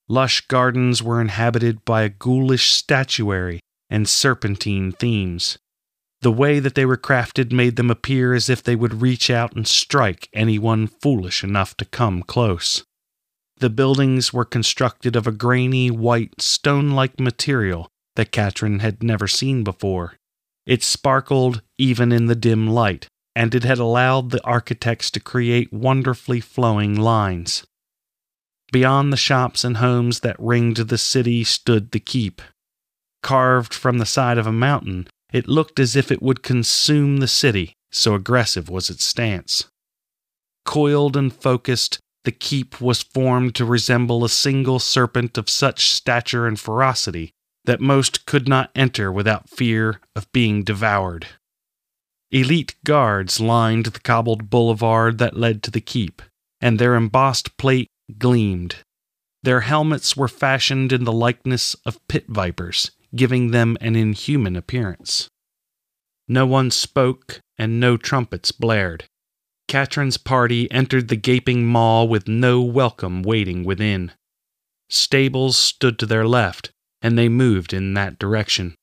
Lush 0.07 0.41
gardens 0.41 1.01
were 1.01 1.19
inhabited 1.19 1.83
by 1.83 2.03
a 2.03 2.09
ghoulish 2.09 2.71
statuary 2.71 3.59
and 3.89 4.07
serpentine 4.07 4.91
themes. 4.91 5.57
The 6.21 6.31
way 6.31 6.59
that 6.59 6.75
they 6.75 6.85
were 6.85 6.97
crafted 6.97 7.51
made 7.51 7.75
them 7.75 7.89
appear 7.89 8.35
as 8.35 8.49
if 8.49 8.61
they 8.61 8.75
would 8.75 9.01
reach 9.01 9.31
out 9.31 9.55
and 9.55 9.67
strike 9.67 10.29
anyone 10.33 10.87
foolish 10.87 11.43
enough 11.43 11.75
to 11.77 11.85
come 11.85 12.21
close. 12.21 12.83
The 13.57 13.71
buildings 13.71 14.31
were 14.31 14.45
constructed 14.45 15.15
of 15.15 15.25
a 15.25 15.31
grainy, 15.31 15.89
white, 15.89 16.39
stone 16.41 16.91
like 16.91 17.19
material 17.19 17.87
that 18.15 18.31
Catrin 18.31 18.81
had 18.81 19.01
never 19.01 19.27
seen 19.27 19.63
before. 19.63 20.17
It 20.67 20.83
sparkled 20.83 21.63
even 21.79 22.11
in 22.11 22.27
the 22.27 22.35
dim 22.35 22.67
light, 22.67 23.07
and 23.35 23.55
it 23.55 23.63
had 23.63 23.79
allowed 23.79 24.29
the 24.29 24.43
architects 24.43 25.09
to 25.11 25.19
create 25.19 25.71
wonderfully 25.71 26.39
flowing 26.39 26.95
lines. 26.95 27.65
Beyond 28.71 29.11
the 29.11 29.17
shops 29.17 29.63
and 29.63 29.77
homes 29.77 30.21
that 30.21 30.39
ringed 30.39 30.77
the 30.77 30.97
city 30.97 31.43
stood 31.43 31.91
the 31.91 31.99
keep. 31.99 32.41
Carved 33.21 33.73
from 33.73 33.97
the 33.97 34.05
side 34.05 34.37
of 34.37 34.47
a 34.47 34.51
mountain, 34.51 35.07
it 35.31 35.47
looked 35.47 35.79
as 35.79 35.95
if 35.95 36.11
it 36.11 36.21
would 36.21 36.43
consume 36.43 37.17
the 37.17 37.27
city, 37.27 37.73
so 37.91 38.15
aggressive 38.15 38.69
was 38.69 38.89
its 38.89 39.05
stance. 39.05 39.65
Coiled 40.65 41.17
and 41.17 41.33
focused, 41.33 41.99
the 42.23 42.31
keep 42.31 42.79
was 42.79 43.01
formed 43.01 43.55
to 43.55 43.65
resemble 43.65 44.23
a 44.23 44.29
single 44.29 44.79
serpent 44.79 45.37
of 45.37 45.49
such 45.49 45.89
stature 45.89 46.47
and 46.47 46.59
ferocity 46.59 47.31
that 47.65 47.81
most 47.81 48.25
could 48.25 48.47
not 48.47 48.71
enter 48.75 49.11
without 49.11 49.49
fear 49.49 49.99
of 50.15 50.31
being 50.31 50.63
devoured. 50.63 51.27
Elite 52.33 52.75
guards 52.85 53.41
lined 53.41 53.87
the 53.87 53.99
cobbled 53.99 54.49
boulevard 54.49 55.17
that 55.17 55.35
led 55.35 55.61
to 55.63 55.71
the 55.71 55.81
keep, 55.81 56.21
and 56.61 56.79
their 56.79 56.95
embossed 56.95 57.57
plate 57.57 57.89
gleamed. 58.17 58.77
Their 59.43 59.61
helmets 59.61 60.15
were 60.15 60.29
fashioned 60.29 60.93
in 60.93 61.03
the 61.03 61.11
likeness 61.11 61.75
of 61.85 61.99
pit 62.07 62.25
vipers, 62.29 62.91
giving 63.13 63.51
them 63.51 63.75
an 63.81 63.97
inhuman 63.97 64.55
appearance. 64.55 65.27
No 66.27 66.45
one 66.45 66.71
spoke, 66.71 67.41
and 67.57 67.81
no 67.81 67.97
trumpets 67.97 68.53
blared. 68.53 69.03
Catrin's 69.67 70.17
party 70.17 70.71
entered 70.71 71.09
the 71.09 71.17
gaping 71.17 71.65
maw 71.65 72.05
with 72.05 72.29
no 72.29 72.61
welcome 72.61 73.23
waiting 73.23 73.65
within. 73.65 74.11
Stables 74.89 75.57
stood 75.57 75.99
to 75.99 76.05
their 76.05 76.25
left, 76.25 76.71
and 77.01 77.17
they 77.17 77.27
moved 77.27 77.73
in 77.73 77.93
that 77.95 78.19
direction. 78.19 78.75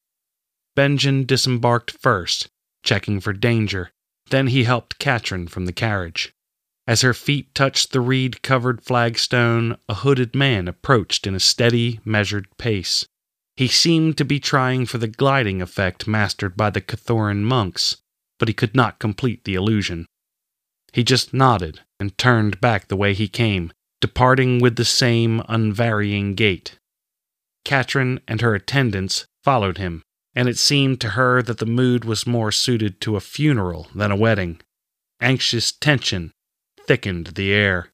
Benjin 0.76 1.24
disembarked 1.24 1.90
first, 1.90 2.48
checking 2.88 3.20
for 3.20 3.34
danger. 3.34 3.90
Then 4.30 4.46
he 4.46 4.64
helped 4.64 4.98
Catrin 4.98 5.46
from 5.46 5.66
the 5.66 5.74
carriage. 5.74 6.32
As 6.86 7.02
her 7.02 7.12
feet 7.12 7.54
touched 7.54 7.92
the 7.92 8.00
reed 8.00 8.40
covered 8.40 8.82
flagstone, 8.82 9.76
a 9.90 9.96
hooded 9.96 10.34
man 10.34 10.66
approached 10.66 11.26
in 11.26 11.34
a 11.34 11.40
steady, 11.40 12.00
measured 12.02 12.46
pace. 12.56 13.06
He 13.56 13.68
seemed 13.68 14.16
to 14.16 14.24
be 14.24 14.40
trying 14.40 14.86
for 14.86 14.96
the 14.96 15.06
gliding 15.06 15.60
effect 15.60 16.06
mastered 16.06 16.56
by 16.56 16.70
the 16.70 16.80
Cathoran 16.80 17.42
monks, 17.44 17.98
but 18.38 18.48
he 18.48 18.54
could 18.54 18.74
not 18.74 18.98
complete 18.98 19.44
the 19.44 19.54
illusion. 19.54 20.06
He 20.94 21.04
just 21.04 21.34
nodded 21.34 21.80
and 22.00 22.16
turned 22.16 22.58
back 22.58 22.88
the 22.88 22.96
way 22.96 23.12
he 23.12 23.28
came, 23.28 23.70
departing 24.00 24.60
with 24.60 24.76
the 24.76 24.86
same 24.86 25.42
unvarying 25.46 26.34
gait. 26.34 26.78
Catrin 27.66 28.20
and 28.26 28.40
her 28.40 28.54
attendants 28.54 29.26
followed 29.44 29.76
him, 29.76 30.04
and 30.38 30.48
it 30.48 30.56
seemed 30.56 31.00
to 31.00 31.10
her 31.10 31.42
that 31.42 31.58
the 31.58 31.66
mood 31.66 32.04
was 32.04 32.24
more 32.24 32.52
suited 32.52 33.00
to 33.00 33.16
a 33.16 33.20
funeral 33.20 33.88
than 33.92 34.12
a 34.12 34.16
wedding. 34.16 34.60
Anxious 35.20 35.72
tension 35.72 36.30
thickened 36.86 37.26
the 37.34 37.52
air. 37.52 37.88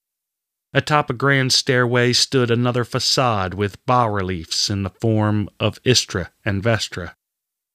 Atop 0.75 1.09
a 1.09 1.15
grand 1.15 1.55
stairway 1.55 2.13
stood 2.13 2.51
another 2.51 2.85
facade 2.85 3.55
with 3.55 3.83
bas 3.87 4.11
reliefs 4.13 4.69
in 4.69 4.83
the 4.83 4.91
form 4.91 5.49
of 5.59 5.79
Istra 5.85 6.33
and 6.45 6.63
Vestra. 6.63 7.15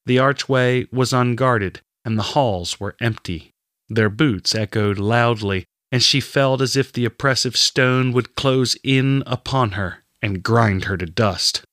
The 0.06 0.20
archway 0.20 0.86
was 0.92 1.14
unguarded, 1.14 1.82
and 2.06 2.16
the 2.16 2.34
halls 2.38 2.80
were 2.80 2.96
empty. 3.02 3.56
Their 3.88 4.12
boots 4.12 4.54
echoed 4.54 5.00
loudly, 5.00 5.66
and 5.92 6.04
she 6.04 6.22
felt 6.22 6.62
as 6.62 6.76
if 6.76 6.94
the 6.94 7.06
oppressive 7.06 7.58
stone 7.58 8.12
would 8.12 8.36
close 8.36 8.78
in 8.84 9.24
upon 9.26 9.72
her 9.72 10.04
and 10.22 10.44
grind 10.44 10.84
her 10.84 10.96
to 10.96 11.08
dust. 11.08 11.64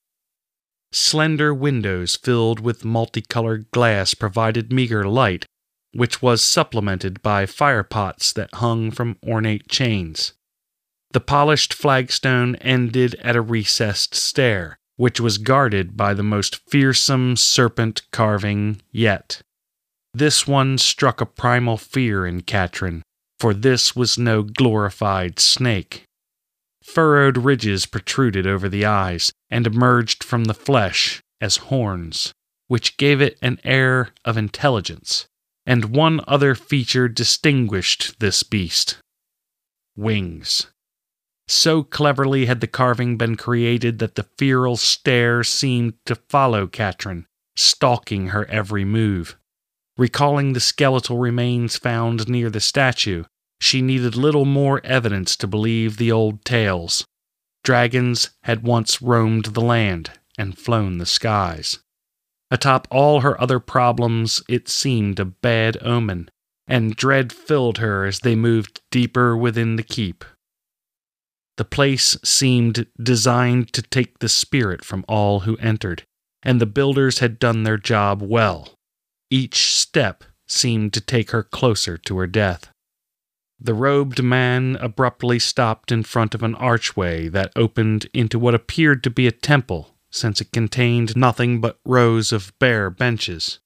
Slender 0.92 1.52
windows 1.52 2.16
filled 2.16 2.60
with 2.60 2.84
multicolored 2.84 3.70
glass 3.70 4.14
provided 4.14 4.72
meager 4.72 5.04
light, 5.04 5.44
which 5.92 6.22
was 6.22 6.42
supplemented 6.42 7.22
by 7.22 7.46
firepots 7.46 8.32
that 8.32 8.54
hung 8.54 8.90
from 8.90 9.18
ornate 9.26 9.68
chains. 9.68 10.32
The 11.12 11.20
polished 11.20 11.72
flagstone 11.72 12.56
ended 12.56 13.14
at 13.22 13.36
a 13.36 13.40
recessed 13.40 14.14
stair, 14.14 14.78
which 14.96 15.20
was 15.20 15.38
guarded 15.38 15.96
by 15.96 16.14
the 16.14 16.22
most 16.22 16.56
fearsome 16.68 17.36
serpent 17.36 18.02
carving 18.10 18.82
yet. 18.90 19.42
This 20.14 20.46
one 20.46 20.78
struck 20.78 21.20
a 21.20 21.26
primal 21.26 21.76
fear 21.76 22.26
in 22.26 22.40
Catrin, 22.42 23.02
for 23.38 23.52
this 23.52 23.94
was 23.94 24.18
no 24.18 24.42
glorified 24.42 25.38
snake. 25.38 26.05
Furrowed 26.86 27.38
ridges 27.38 27.84
protruded 27.84 28.46
over 28.46 28.68
the 28.68 28.84
eyes 28.84 29.32
and 29.50 29.66
emerged 29.66 30.24
from 30.24 30.44
the 30.44 30.54
flesh 30.54 31.20
as 31.40 31.56
horns, 31.56 32.32
which 32.68 32.96
gave 32.96 33.20
it 33.20 33.38
an 33.42 33.60
air 33.64 34.12
of 34.24 34.36
intelligence. 34.36 35.26
And 35.66 35.86
one 35.86 36.20
other 36.28 36.54
feature 36.54 37.08
distinguished 37.08 38.20
this 38.20 38.42
beast 38.44 38.98
wings. 39.96 40.68
So 41.48 41.82
cleverly 41.82 42.46
had 42.46 42.60
the 42.60 42.66
carving 42.66 43.16
been 43.16 43.36
created 43.36 43.98
that 43.98 44.14
the 44.14 44.28
feral 44.36 44.76
stare 44.76 45.42
seemed 45.42 45.94
to 46.04 46.16
follow 46.28 46.66
Catrin, 46.66 47.26
stalking 47.56 48.28
her 48.28 48.44
every 48.46 48.84
move. 48.84 49.36
Recalling 49.96 50.52
the 50.52 50.60
skeletal 50.60 51.18
remains 51.18 51.78
found 51.78 52.28
near 52.28 52.50
the 52.50 52.60
statue, 52.60 53.24
she 53.60 53.82
needed 53.82 54.16
little 54.16 54.44
more 54.44 54.80
evidence 54.84 55.36
to 55.36 55.46
believe 55.46 55.96
the 55.96 56.12
old 56.12 56.44
tales. 56.44 57.04
Dragons 57.64 58.30
had 58.44 58.62
once 58.62 59.02
roamed 59.02 59.46
the 59.46 59.60
land 59.60 60.10
and 60.38 60.58
flown 60.58 60.98
the 60.98 61.06
skies. 61.06 61.78
Atop 62.50 62.86
all 62.90 63.20
her 63.20 63.40
other 63.40 63.58
problems, 63.58 64.42
it 64.48 64.68
seemed 64.68 65.18
a 65.18 65.24
bad 65.24 65.76
omen, 65.82 66.30
and 66.68 66.94
dread 66.94 67.32
filled 67.32 67.78
her 67.78 68.04
as 68.04 68.20
they 68.20 68.36
moved 68.36 68.82
deeper 68.90 69.36
within 69.36 69.76
the 69.76 69.82
keep. 69.82 70.24
The 71.56 71.64
place 71.64 72.16
seemed 72.22 72.86
designed 73.02 73.72
to 73.72 73.82
take 73.82 74.18
the 74.18 74.28
spirit 74.28 74.84
from 74.84 75.04
all 75.08 75.40
who 75.40 75.56
entered, 75.56 76.04
and 76.42 76.60
the 76.60 76.66
builders 76.66 77.18
had 77.18 77.38
done 77.38 77.62
their 77.62 77.78
job 77.78 78.22
well. 78.22 78.74
Each 79.30 79.74
step 79.74 80.22
seemed 80.46 80.92
to 80.92 81.00
take 81.00 81.30
her 81.30 81.42
closer 81.42 81.96
to 81.98 82.18
her 82.18 82.26
death. 82.26 82.70
The 83.58 83.74
robed 83.74 84.22
man 84.22 84.76
abruptly 84.80 85.38
stopped 85.38 85.90
in 85.90 86.02
front 86.02 86.34
of 86.34 86.42
an 86.42 86.54
archway 86.56 87.28
that 87.28 87.52
opened 87.56 88.08
into 88.12 88.38
what 88.38 88.54
appeared 88.54 89.02
to 89.04 89.10
be 89.10 89.26
a 89.26 89.32
temple, 89.32 89.96
since 90.10 90.40
it 90.40 90.52
contained 90.52 91.16
nothing 91.16 91.60
but 91.60 91.78
rows 91.84 92.32
of 92.32 92.52
bare 92.58 92.90
benches. 92.90 93.58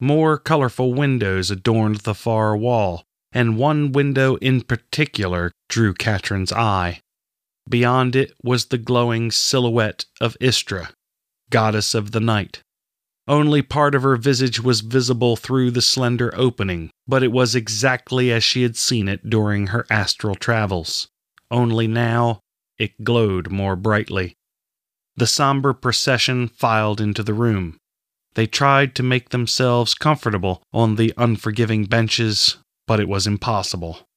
More 0.00 0.36
colorful 0.36 0.92
windows 0.92 1.50
adorned 1.50 2.00
the 2.00 2.14
far 2.14 2.56
wall, 2.56 3.04
and 3.30 3.56
one 3.56 3.92
window 3.92 4.36
in 4.36 4.62
particular 4.62 5.52
drew 5.68 5.94
Catrin's 5.94 6.52
eye. 6.52 7.00
Beyond 7.68 8.16
it 8.16 8.32
was 8.42 8.66
the 8.66 8.78
glowing 8.78 9.30
silhouette 9.30 10.04
of 10.20 10.36
Istra, 10.40 10.90
goddess 11.50 11.94
of 11.94 12.10
the 12.10 12.20
night. 12.20 12.62
Only 13.28 13.62
part 13.62 13.94
of 13.94 14.02
her 14.02 14.16
visage 14.16 14.60
was 14.60 14.80
visible 14.80 15.36
through 15.36 15.70
the 15.70 15.82
slender 15.82 16.32
opening, 16.36 16.90
but 17.06 17.22
it 17.22 17.30
was 17.30 17.54
exactly 17.54 18.32
as 18.32 18.42
she 18.42 18.62
had 18.62 18.76
seen 18.76 19.08
it 19.08 19.30
during 19.30 19.68
her 19.68 19.86
astral 19.88 20.34
travels. 20.34 21.08
Only 21.50 21.86
now 21.86 22.40
it 22.78 23.04
glowed 23.04 23.50
more 23.50 23.76
brightly. 23.76 24.34
The 25.16 25.26
somber 25.26 25.72
procession 25.72 26.48
filed 26.48 27.00
into 27.00 27.22
the 27.22 27.34
room. 27.34 27.78
They 28.34 28.46
tried 28.46 28.94
to 28.96 29.02
make 29.02 29.28
themselves 29.28 29.94
comfortable 29.94 30.62
on 30.72 30.96
the 30.96 31.12
unforgiving 31.16 31.84
benches, 31.84 32.56
but 32.88 32.98
it 32.98 33.08
was 33.08 33.26
impossible. 33.26 34.08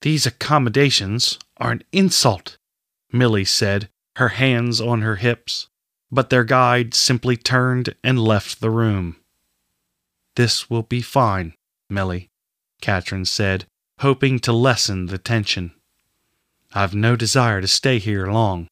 These 0.00 0.24
accommodations 0.24 1.38
are 1.58 1.72
an 1.72 1.82
insult, 1.92 2.56
Millie 3.12 3.44
said, 3.44 3.90
her 4.16 4.28
hands 4.28 4.80
on 4.80 5.02
her 5.02 5.16
hips 5.16 5.68
but 6.12 6.30
their 6.30 6.44
guide 6.44 6.94
simply 6.94 7.36
turned 7.36 7.94
and 8.02 8.18
left 8.18 8.60
the 8.60 8.70
room. 8.70 9.16
This 10.36 10.68
will 10.68 10.82
be 10.82 11.02
fine, 11.02 11.54
Millie, 11.88 12.28
Catrin 12.82 13.26
said, 13.26 13.66
hoping 13.98 14.38
to 14.40 14.52
lessen 14.52 15.06
the 15.06 15.18
tension. 15.18 15.72
I've 16.72 16.94
no 16.94 17.16
desire 17.16 17.60
to 17.60 17.68
stay 17.68 17.98
here 17.98 18.26
long. 18.26 18.68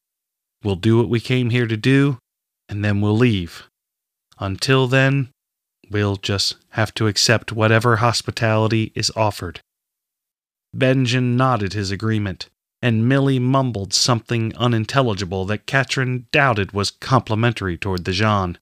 We'll 0.62 0.77
do 0.77 0.96
what 0.98 1.09
we 1.09 1.20
came 1.20 1.51
here 1.51 1.66
to 1.66 1.77
do, 1.77 2.18
and 2.68 2.85
then 2.85 3.01
we'll 3.01 3.16
leave. 3.16 3.64
Until 4.38 4.87
then, 4.87 5.31
we'll 5.90 6.16
just 6.16 6.57
have 6.70 6.94
to 6.94 7.07
accept 7.07 7.53
whatever 7.53 7.96
hospitality 7.96 8.92
is 8.94 9.12
offered. 9.16 9.61
Benjin 10.74 11.37
nodded 11.37 11.72
his 11.72 11.90
agreement 11.90 12.48
and 12.81 13.09
Millie 13.09 13.38
mumbled 13.38 13.93
something 13.93 14.55
unintelligible 14.57 15.45
that 15.47 15.67
Catrin 15.67 16.27
doubted 16.31 16.73
was 16.73 16.91
complimentary 16.91 17.77
toward 17.77 18.05
the 18.05 18.12
Zjhon. 18.12 18.57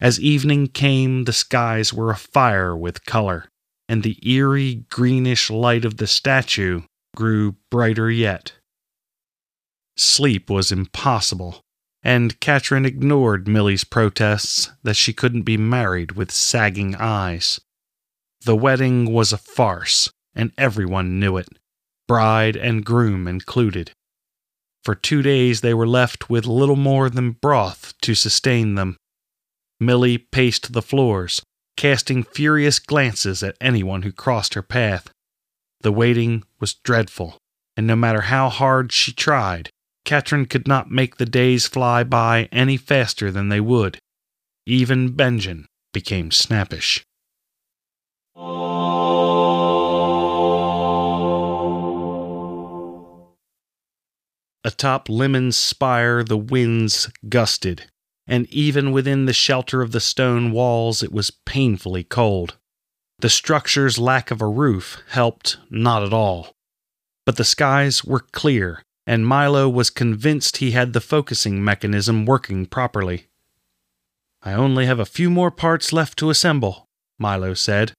As 0.00 0.20
evening 0.20 0.68
came, 0.68 1.24
the 1.24 1.32
skies 1.32 1.92
were 1.92 2.10
afire 2.10 2.76
with 2.76 3.06
color, 3.06 3.48
and 3.88 4.02
the 4.02 4.18
eerie 4.28 4.84
greenish 4.90 5.48
light 5.48 5.84
of 5.84 5.96
the 5.96 6.06
statue 6.06 6.82
grew 7.16 7.56
brighter 7.70 8.10
yet. 8.10 8.52
Sleep 9.96 10.50
was 10.50 10.70
impossible, 10.70 11.62
and 12.02 12.38
Catrin 12.40 12.84
ignored 12.84 13.48
Millie's 13.48 13.84
protests 13.84 14.70
that 14.82 14.96
she 14.96 15.14
couldn't 15.14 15.42
be 15.42 15.56
married 15.56 16.12
with 16.12 16.30
sagging 16.30 16.94
eyes. 16.94 17.58
The 18.44 18.54
wedding 18.54 19.10
was 19.10 19.32
a 19.32 19.38
farce, 19.38 20.10
and 20.34 20.52
everyone 20.58 21.18
knew 21.18 21.38
it 21.38 21.48
bride 22.08 22.56
and 22.56 22.84
groom 22.84 23.26
included. 23.26 23.92
For 24.84 24.94
two 24.94 25.22
days 25.22 25.60
they 25.60 25.74
were 25.74 25.86
left 25.86 26.30
with 26.30 26.46
little 26.46 26.76
more 26.76 27.10
than 27.10 27.32
broth 27.32 27.94
to 28.02 28.14
sustain 28.14 28.76
them. 28.76 28.96
Millie 29.80 30.18
paced 30.18 30.72
the 30.72 30.82
floors, 30.82 31.42
casting 31.76 32.22
furious 32.22 32.78
glances 32.78 33.42
at 33.42 33.56
anyone 33.60 34.02
who 34.02 34.12
crossed 34.12 34.54
her 34.54 34.62
path. 34.62 35.10
The 35.80 35.92
waiting 35.92 36.44
was 36.60 36.74
dreadful, 36.74 37.36
and 37.76 37.86
no 37.86 37.96
matter 37.96 38.22
how 38.22 38.48
hard 38.48 38.92
she 38.92 39.12
tried, 39.12 39.70
Catrin 40.04 40.46
could 40.46 40.68
not 40.68 40.90
make 40.90 41.16
the 41.16 41.26
days 41.26 41.66
fly 41.66 42.04
by 42.04 42.48
any 42.52 42.76
faster 42.76 43.30
than 43.30 43.48
they 43.48 43.60
would. 43.60 43.98
Even 44.66 45.10
Benjin 45.10 45.66
became 45.92 46.30
snappish. 46.30 47.02
Atop 54.66 55.08
Lemon's 55.08 55.56
spire, 55.56 56.24
the 56.24 56.36
winds 56.36 57.08
gusted. 57.28 57.84
and 58.26 58.48
even 58.52 58.90
within 58.90 59.26
the 59.26 59.32
shelter 59.32 59.80
of 59.82 59.92
the 59.92 60.00
stone 60.00 60.50
walls 60.50 61.02
it 61.02 61.12
was 61.12 61.30
painfully 61.30 62.02
cold. 62.02 62.56
The 63.20 63.30
structure's 63.30 63.96
lack 63.98 64.32
of 64.32 64.42
a 64.42 64.48
roof 64.48 65.00
helped 65.10 65.58
not 65.70 66.02
at 66.02 66.12
all. 66.12 66.52
But 67.24 67.36
the 67.36 67.44
skies 67.44 68.04
were 68.04 68.26
clear, 68.32 68.82
and 69.06 69.24
Milo 69.24 69.68
was 69.68 69.90
convinced 69.90 70.56
he 70.56 70.72
had 70.72 70.92
the 70.92 71.00
focusing 71.00 71.64
mechanism 71.64 72.26
working 72.26 72.66
properly. 72.66 73.28
I 74.42 74.52
only 74.52 74.86
have 74.86 74.98
a 74.98 75.06
few 75.06 75.30
more 75.30 75.52
parts 75.52 75.92
left 75.92 76.18
to 76.18 76.30
assemble, 76.30 76.86
Milo 77.20 77.54
said. 77.54 77.92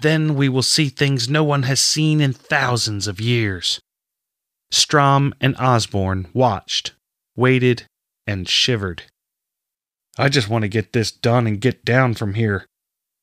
Then 0.00 0.34
we 0.34 0.48
will 0.48 0.62
see 0.62 0.88
things 0.88 1.28
no 1.28 1.44
one 1.44 1.64
has 1.64 1.80
seen 1.80 2.22
in 2.22 2.32
thousands 2.32 3.06
of 3.06 3.20
years. 3.20 3.80
Strom 4.70 5.34
and 5.40 5.56
Osborne 5.56 6.28
watched, 6.32 6.94
waited, 7.36 7.86
and 8.26 8.48
shivered. 8.48 9.04
I 10.18 10.28
just 10.28 10.48
want 10.48 10.62
to 10.62 10.68
get 10.68 10.92
this 10.92 11.10
done 11.10 11.46
and 11.46 11.60
get 11.60 11.84
down 11.84 12.14
from 12.14 12.34
here. 12.34 12.66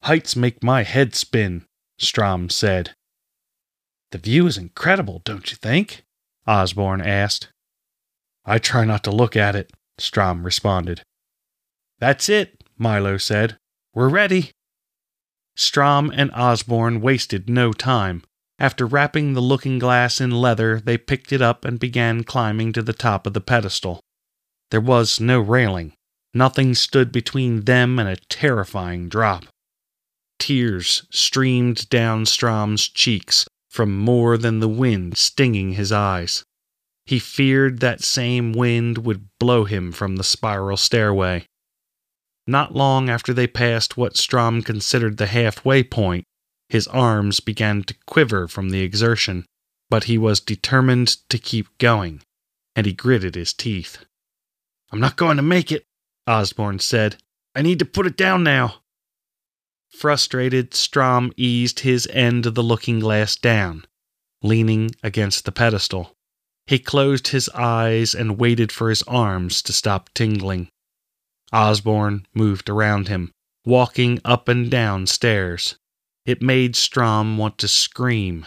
Heights 0.04 0.36
make 0.36 0.64
my 0.64 0.84
head 0.84 1.16
spin, 1.16 1.66
Strom 1.98 2.50
said. 2.50 2.94
The 4.12 4.18
view 4.18 4.46
is 4.46 4.58
incredible, 4.58 5.22
don't 5.26 5.50
you 5.50 5.58
think? 5.58 6.04
Osborne 6.46 7.02
asked. 7.02 7.50
I 8.46 8.60
try 8.60 8.86
not 8.86 9.04
to 9.06 9.12
look 9.12 9.36
at 9.36 9.56
it, 9.56 9.72
Strom 9.98 10.44
responded. 10.44 11.02
That's 12.00 12.30
it, 12.30 12.64
Milo 12.78 13.18
said. 13.18 13.58
We're 13.94 14.10
ready. 14.10 14.52
Strom 15.56 16.12
and 16.14 16.32
Osborne 16.34 17.02
wasted 17.02 17.50
no 17.50 17.74
time. 17.74 18.24
After 18.64 18.86
wrapping 18.86 19.34
the 19.34 19.42
looking 19.42 19.78
glass 19.78 20.22
in 20.22 20.32
leather, 20.32 20.80
they 20.80 20.98
picked 20.98 21.34
it 21.34 21.42
up 21.42 21.66
and 21.66 21.78
began 21.78 22.24
climbing 22.24 22.72
to 22.72 22.82
the 22.82 22.94
top 22.94 23.28
of 23.28 23.34
the 23.34 23.42
pedestal. 23.42 24.00
There 24.72 24.80
was 24.80 25.20
no 25.20 25.42
railing. 25.42 25.92
Nothing 26.34 26.74
stood 26.74 27.12
between 27.12 27.66
them 27.66 28.00
and 28.00 28.08
a 28.08 28.16
terrifying 28.30 29.10
drop. 29.10 29.44
Tears 30.40 31.06
streamed 31.12 31.90
down 31.90 32.26
Strom's 32.26 32.88
cheeks 32.88 33.46
from 33.70 34.00
more 34.00 34.38
than 34.38 34.62
the 34.62 34.70
wind 34.70 35.18
stinging 35.18 35.74
his 35.74 35.92
eyes. 35.92 36.46
He 37.06 37.20
feared 37.20 37.82
that 37.82 38.02
same 38.02 38.54
wind 38.54 39.00
would 39.00 39.28
blow 39.42 39.66
him 39.66 39.92
from 39.92 40.16
the 40.16 40.24
spiral 40.24 40.78
stairway. 40.78 41.48
Not 42.48 42.74
long 42.74 43.10
after 43.10 43.34
they 43.34 43.46
passed 43.46 43.98
what 43.98 44.16
Strom 44.16 44.62
considered 44.62 45.18
the 45.18 45.28
halfway 45.28 45.84
point, 45.84 46.24
his 46.70 46.88
arms 46.88 47.40
began 47.40 47.84
to 47.84 47.96
quiver 48.06 48.48
from 48.48 48.70
the 48.70 48.82
exertion, 48.82 49.46
but 49.90 50.06
he 50.06 50.18
was 50.18 50.40
determined 50.40 51.08
to 51.30 51.38
keep 51.38 51.78
going, 51.78 52.22
and 52.76 52.86
he 52.86 52.94
gritted 52.94 53.36
his 53.36 53.54
teeth. 53.54 54.06
I'm 54.92 55.00
not 55.00 55.18
going 55.18 55.38
to 55.38 55.44
make 55.44 55.72
it, 55.72 55.86
Osborne 56.28 56.80
said. 56.80 57.18
I 57.56 57.62
need 57.62 57.80
to 57.80 57.86
put 57.86 58.08
it 58.08 58.18
down 58.18 58.44
now. 58.44 58.76
Frustrated, 59.90 60.74
Strom 60.74 61.32
eased 61.38 61.82
his 61.82 62.08
end 62.12 62.46
of 62.46 62.56
the 62.56 62.64
looking 62.64 63.00
glass 63.00 63.36
down, 63.36 63.86
leaning 64.42 64.92
against 65.04 65.46
the 65.46 65.52
pedestal. 65.52 66.14
He 66.66 66.80
closed 66.80 67.28
his 67.28 67.50
eyes 67.50 68.16
and 68.16 68.40
waited 68.40 68.72
for 68.72 68.90
his 68.90 69.04
arms 69.04 69.62
to 69.64 69.74
stop 69.74 70.10
tingling. 70.14 70.70
Osborne 71.52 72.26
moved 72.34 72.70
around 72.70 73.08
him, 73.10 73.32
walking 73.66 74.20
up 74.26 74.48
and 74.48 74.72
down 74.72 75.06
stairs. 75.06 75.76
It 76.26 76.42
made 76.42 76.76
Strom 76.76 77.38
want 77.38 77.58
to 77.60 77.68
scream. 77.68 78.46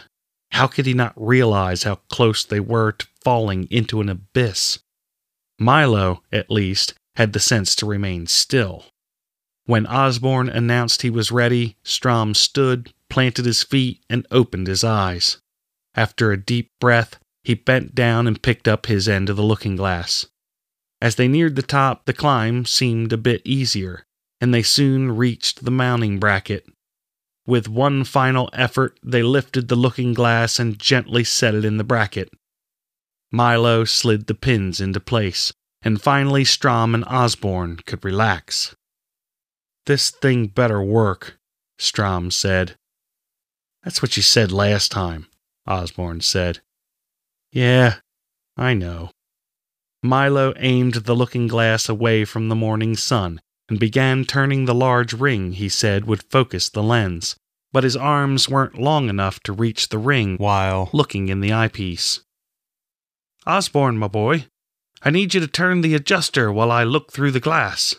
How 0.51 0.67
could 0.67 0.85
he 0.85 0.93
not 0.93 1.13
realize 1.15 1.83
how 1.83 1.95
close 2.09 2.43
they 2.43 2.59
were 2.59 2.93
to 2.93 3.07
falling 3.23 3.67
into 3.69 4.01
an 4.01 4.09
abyss? 4.09 4.79
Milo, 5.59 6.23
at 6.31 6.49
least, 6.49 6.93
had 7.15 7.33
the 7.33 7.39
sense 7.39 7.75
to 7.75 7.85
remain 7.85 8.27
still. 8.27 8.85
When 9.65 9.85
Osborne 9.85 10.49
announced 10.49 11.01
he 11.01 11.09
was 11.09 11.31
ready, 11.31 11.75
Strom 11.83 12.33
stood, 12.33 12.93
planted 13.09 13.45
his 13.45 13.63
feet, 13.63 14.01
and 14.09 14.25
opened 14.31 14.67
his 14.67 14.83
eyes. 14.83 15.37
After 15.93 16.31
a 16.31 16.41
deep 16.41 16.71
breath, 16.79 17.19
he 17.43 17.53
bent 17.53 17.93
down 17.93 18.27
and 18.27 18.41
picked 18.41 18.67
up 18.67 18.85
his 18.85 19.07
end 19.07 19.29
of 19.29 19.35
the 19.35 19.43
looking 19.43 19.75
glass. 19.75 20.25
As 21.01 21.15
they 21.15 21.27
neared 21.27 21.55
the 21.55 21.61
top, 21.61 22.05
the 22.05 22.13
climb 22.13 22.65
seemed 22.65 23.13
a 23.13 23.17
bit 23.17 23.41
easier, 23.45 24.05
and 24.41 24.53
they 24.53 24.63
soon 24.63 25.15
reached 25.15 25.63
the 25.63 25.71
mounting 25.71 26.19
bracket. 26.19 26.65
With 27.47 27.69
one 27.69 28.03
final 28.03 28.49
effort, 28.51 28.99
they 29.01 29.23
lifted 29.23 29.69
the 29.69 29.77
looking 29.77 30.13
glass 30.13 30.59
and 30.59 30.77
gently 30.77 31.23
set 31.23 31.55
it 31.55 31.63
in 31.63 31.77
the 31.77 31.85
bracket. 31.85 32.29
Milo 33.31 33.85
slid 33.85 34.27
the 34.27 34.35
pins 34.35 34.81
into 34.81 34.99
place, 34.99 35.53
and 35.81 36.01
finally 36.01 36.43
Strom 36.43 36.93
and 36.93 37.05
Osborne 37.05 37.77
could 37.85 38.03
relax. 38.03 38.75
This 39.85 40.09
thing 40.09 40.47
better 40.47 40.83
work, 40.83 41.39
Strom 41.79 42.31
said. 42.31 42.75
That's 43.81 44.01
what 44.01 44.17
you 44.17 44.23
said 44.23 44.51
last 44.51 44.91
time, 44.91 45.27
Osborne 45.65 46.19
said. 46.19 46.59
Yeah, 47.53 47.95
I 48.57 48.73
know. 48.73 49.11
Milo 50.03 50.53
aimed 50.57 50.95
the 50.95 51.15
looking 51.15 51.47
glass 51.47 51.87
away 51.87 52.25
from 52.25 52.49
the 52.49 52.55
morning 52.55 52.97
sun 52.97 53.39
and 53.69 53.79
began 53.79 54.25
turning 54.25 54.65
the 54.65 54.75
large 54.75 55.13
ring 55.13 55.53
he 55.53 55.69
said 55.69 56.05
would 56.05 56.23
focus 56.23 56.69
the 56.69 56.83
lens, 56.83 57.35
but 57.71 57.83
his 57.83 57.95
arms 57.95 58.47
weren't 58.47 58.79
long 58.79 59.09
enough 59.09 59.39
to 59.41 59.53
reach 59.53 59.89
the 59.89 59.97
ring 59.97 60.37
while 60.37 60.89
looking 60.93 61.29
in 61.29 61.41
the 61.41 61.53
eyepiece. 61.53 62.21
Osborne, 63.45 63.97
my 63.97 64.07
boy, 64.07 64.45
I 65.01 65.09
need 65.09 65.33
you 65.33 65.39
to 65.39 65.47
turn 65.47 65.81
the 65.81 65.95
adjuster 65.95 66.51
while 66.51 66.71
I 66.71 66.83
look 66.83 67.11
through 67.11 67.31
the 67.31 67.39
glass. 67.39 67.95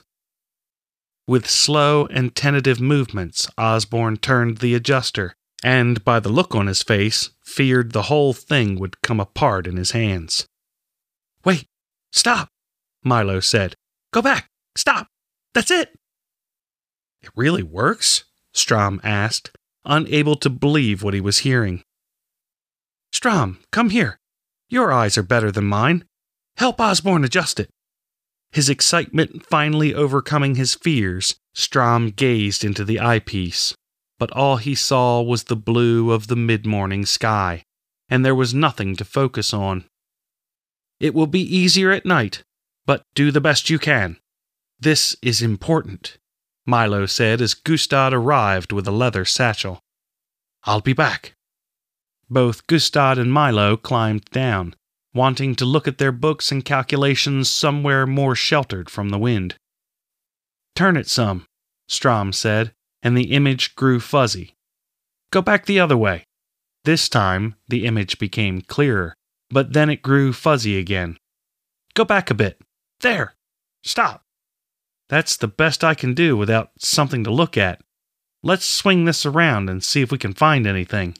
With 1.27 1.49
slow 1.49 2.07
and 2.07 2.35
tentative 2.35 2.81
movements, 2.81 3.49
Osborne 3.59 4.17
turned 4.17 4.59
the 4.59 4.75
adjuster, 4.75 5.35
and 5.63 6.03
by 6.05 6.21
the 6.21 6.31
look 6.31 6.55
on 6.55 6.67
his 6.67 6.83
face, 6.83 7.31
feared 7.45 7.93
the 7.93 8.05
whole 8.05 8.33
thing 8.33 8.79
would 8.79 9.03
come 9.03 9.21
apart 9.21 9.67
in 9.67 9.77
his 9.77 9.91
hands. 9.91 10.47
Wait, 11.45 11.67
Stop, 12.13 12.49
Milo 13.05 13.41
said. 13.41 13.75
Go 14.13 14.23
back. 14.23 14.49
Stop. 14.77 15.09
That's 15.55 15.71
it. 15.71 15.95
It 17.23 17.31
really 17.35 17.63
works? 17.63 18.25
Strom 18.53 19.01
asked, 19.03 19.51
unable 19.85 20.37
to 20.37 20.51
believe 20.51 21.03
what 21.03 21.15
he 21.15 21.21
was 21.21 21.39
hearing. 21.39 21.83
Strom, 23.13 23.59
come 23.73 23.91
here. 23.91 24.19
Your 24.69 24.93
eyes 24.93 25.17
are 25.17 25.23
better 25.23 25.51
than 25.51 25.65
mine. 25.65 26.05
Help 26.57 26.81
Osborne 26.81 27.25
adjust 27.25 27.59
it. 27.59 27.71
His 28.53 28.69
excitement 28.69 29.47
finally 29.47 29.95
overcoming 29.95 30.55
his 30.55 30.75
fears, 30.75 31.37
Strom 31.55 32.11
gazed 32.11 32.65
into 32.65 32.85
the 32.85 33.01
eyepiece, 33.01 33.75
but 34.19 34.31
all 34.33 34.57
he 34.57 34.75
saw 34.75 35.21
was 35.23 35.45
the 35.45 35.57
blue 35.57 36.13
of 36.13 36.29
the 36.29 36.37
mid 36.37 36.67
morning 36.67 37.05
sky, 37.05 37.63
and 38.09 38.25
there 38.25 38.35
was 38.35 38.55
nothing 38.55 38.97
to 38.97 39.05
focus 39.05 39.53
on. 39.53 39.85
It 40.99 41.15
will 41.15 41.27
be 41.27 41.41
easier 41.41 41.93
at 41.93 42.07
night, 42.07 42.43
but 42.87 43.03
do 43.15 43.31
the 43.31 43.41
best 43.41 43.71
you 43.71 43.79
can. 43.79 44.17
This 44.81 45.17
is 45.23 45.43
important, 45.43 46.19
Milo 46.67 47.07
said 47.07 47.41
as 47.41 47.55
Gustad 47.55 48.13
arrived 48.13 48.73
with 48.73 48.87
a 48.87 48.93
leather 48.93 49.25
satchel. 49.25 49.81
I'll 50.65 50.81
be 50.81 50.93
back. 50.93 51.35
Both 52.31 52.67
Gustad 52.67 53.19
and 53.19 53.33
Milo 53.33 53.77
climbed 53.77 54.27
down, 54.27 54.75
wanting 55.15 55.55
to 55.57 55.65
look 55.65 55.89
at 55.89 55.99
their 55.99 56.13
books 56.13 56.53
and 56.53 56.65
calculations 56.65 57.49
somewhere 57.49 58.07
more 58.07 58.35
sheltered 58.35 58.91
from 58.91 59.09
the 59.09 59.19
wind. 59.19 59.57
Turn 60.75 60.97
it 60.97 61.09
some, 61.09 61.47
Strom 61.89 62.33
said, 62.33 62.73
and 63.03 63.17
the 63.17 63.33
image 63.33 63.75
grew 63.75 63.99
fuzzy. 63.99 64.55
Go 65.31 65.43
back 65.43 65.67
the 65.67 65.81
other 65.81 65.97
way. 65.97 66.25
This 66.85 67.09
time, 67.09 67.57
the 67.69 67.85
image 67.85 68.19
became 68.19 68.61
clearer 68.63 69.15
but 69.51 69.73
then 69.73 69.91
it 69.91 70.03
grew 70.03 70.33
fuzzy 70.33 70.79
again. 70.79 71.19
Go 71.95 72.05
back 72.05 72.31
a 72.31 72.35
bit. 72.35 72.61
There! 73.01 73.35
Stop! 73.83 74.23
That's 75.09 75.37
the 75.37 75.49
best 75.49 75.83
I 75.83 75.95
can 75.95 76.15
do 76.15 76.37
without 76.37 76.71
something 76.79 77.25
to 77.25 77.31
look 77.31 77.57
at. 77.57 77.81
Let's 78.43 78.65
swing 78.65 79.05
this 79.05 79.27
around 79.27 79.69
and 79.69 79.83
see 79.83 80.03
if 80.03 80.13
we 80.13 80.19
can 80.19 80.35
find 80.35 80.67
anything. 80.67 81.17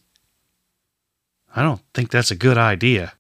I 1.57 1.63
don't 1.63 1.83
think 1.95 2.11
that's 2.11 2.31
a 2.31 2.37
good 2.37 2.59
idea. 2.59 3.15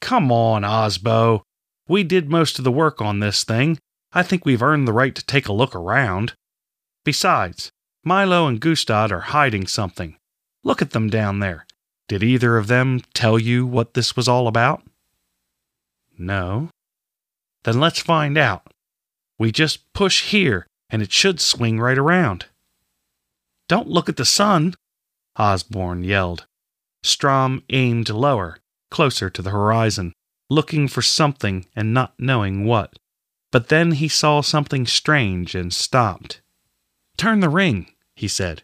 Come 0.00 0.30
on, 0.30 0.62
Osbo. 0.62 1.42
We 1.88 2.02
did 2.02 2.30
most 2.30 2.58
of 2.58 2.64
the 2.64 2.72
work 2.72 3.00
on 3.02 3.20
this 3.20 3.44
thing. 3.44 3.78
I 4.12 4.22
think 4.22 4.44
we've 4.44 4.62
earned 4.62 4.86
the 4.86 4.92
right 4.92 5.14
to 5.14 5.24
take 5.24 5.48
a 5.48 5.52
look 5.52 5.74
around. 5.74 6.34
Besides, 7.04 7.70
Milo 8.04 8.46
and 8.46 8.60
Gustad 8.60 9.10
are 9.10 9.20
hiding 9.20 9.66
something. 9.66 10.16
Look 10.62 10.80
at 10.80 10.90
them 10.90 11.10
down 11.10 11.40
there. 11.40 11.66
Did 12.08 12.22
either 12.22 12.56
of 12.56 12.68
them 12.68 13.00
tell 13.12 13.38
you 13.38 13.66
what 13.66 13.94
this 13.94 14.14
was 14.14 14.28
all 14.28 14.46
about? 14.46 14.82
No. 16.16 16.70
Then 17.64 17.80
let's 17.80 17.98
find 17.98 18.38
out. 18.38 18.73
We 19.38 19.52
just 19.52 19.92
push 19.92 20.30
here 20.30 20.66
and 20.90 21.02
it 21.02 21.12
should 21.12 21.40
swing 21.40 21.80
right 21.80 21.98
around. 21.98 22.46
Don't 23.68 23.88
look 23.88 24.08
at 24.08 24.16
the 24.16 24.24
sun, 24.24 24.74
Osborne 25.36 26.04
yelled. 26.04 26.46
Strom 27.02 27.62
aimed 27.70 28.08
lower, 28.08 28.58
closer 28.90 29.28
to 29.30 29.42
the 29.42 29.50
horizon, 29.50 30.12
looking 30.48 30.88
for 30.88 31.02
something 31.02 31.66
and 31.74 31.92
not 31.92 32.14
knowing 32.18 32.64
what. 32.64 32.98
But 33.50 33.68
then 33.68 33.92
he 33.92 34.08
saw 34.08 34.40
something 34.40 34.86
strange 34.86 35.54
and 35.54 35.72
stopped. 35.72 36.40
Turn 37.16 37.40
the 37.40 37.48
ring, 37.48 37.92
he 38.16 38.28
said. 38.28 38.62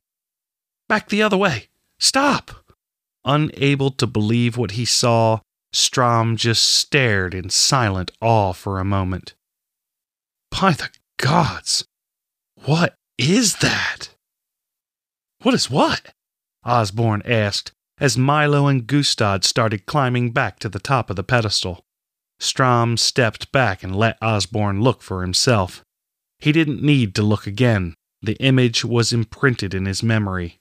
Back 0.88 1.08
the 1.08 1.22
other 1.22 1.36
way. 1.36 1.68
Stop! 1.98 2.52
Unable 3.24 3.90
to 3.92 4.06
believe 4.06 4.56
what 4.56 4.72
he 4.72 4.84
saw, 4.84 5.40
Strom 5.72 6.36
just 6.36 6.64
stared 6.64 7.34
in 7.34 7.50
silent 7.50 8.10
awe 8.20 8.52
for 8.52 8.78
a 8.78 8.84
moment. 8.84 9.34
By 10.50 10.72
the 10.72 10.90
gods! 11.18 11.84
What 12.64 12.94
is 13.18 13.56
that? 13.56 14.10
What 15.42 15.54
is 15.54 15.70
what? 15.70 16.12
Osborne 16.64 17.22
asked 17.24 17.72
as 17.98 18.16
Milo 18.16 18.66
and 18.66 18.86
Gustad 18.86 19.44
started 19.44 19.86
climbing 19.86 20.32
back 20.32 20.58
to 20.60 20.68
the 20.68 20.78
top 20.78 21.10
of 21.10 21.16
the 21.16 21.22
pedestal. 21.22 21.84
Strom 22.38 22.96
stepped 22.96 23.52
back 23.52 23.82
and 23.82 23.94
let 23.94 24.18
Osborne 24.22 24.80
look 24.80 25.02
for 25.02 25.20
himself. 25.20 25.82
He 26.38 26.52
didn't 26.52 26.82
need 26.82 27.14
to 27.14 27.22
look 27.22 27.46
again. 27.46 27.94
The 28.22 28.36
image 28.40 28.84
was 28.84 29.12
imprinted 29.12 29.74
in 29.74 29.84
his 29.84 30.02
memory. 30.02 30.58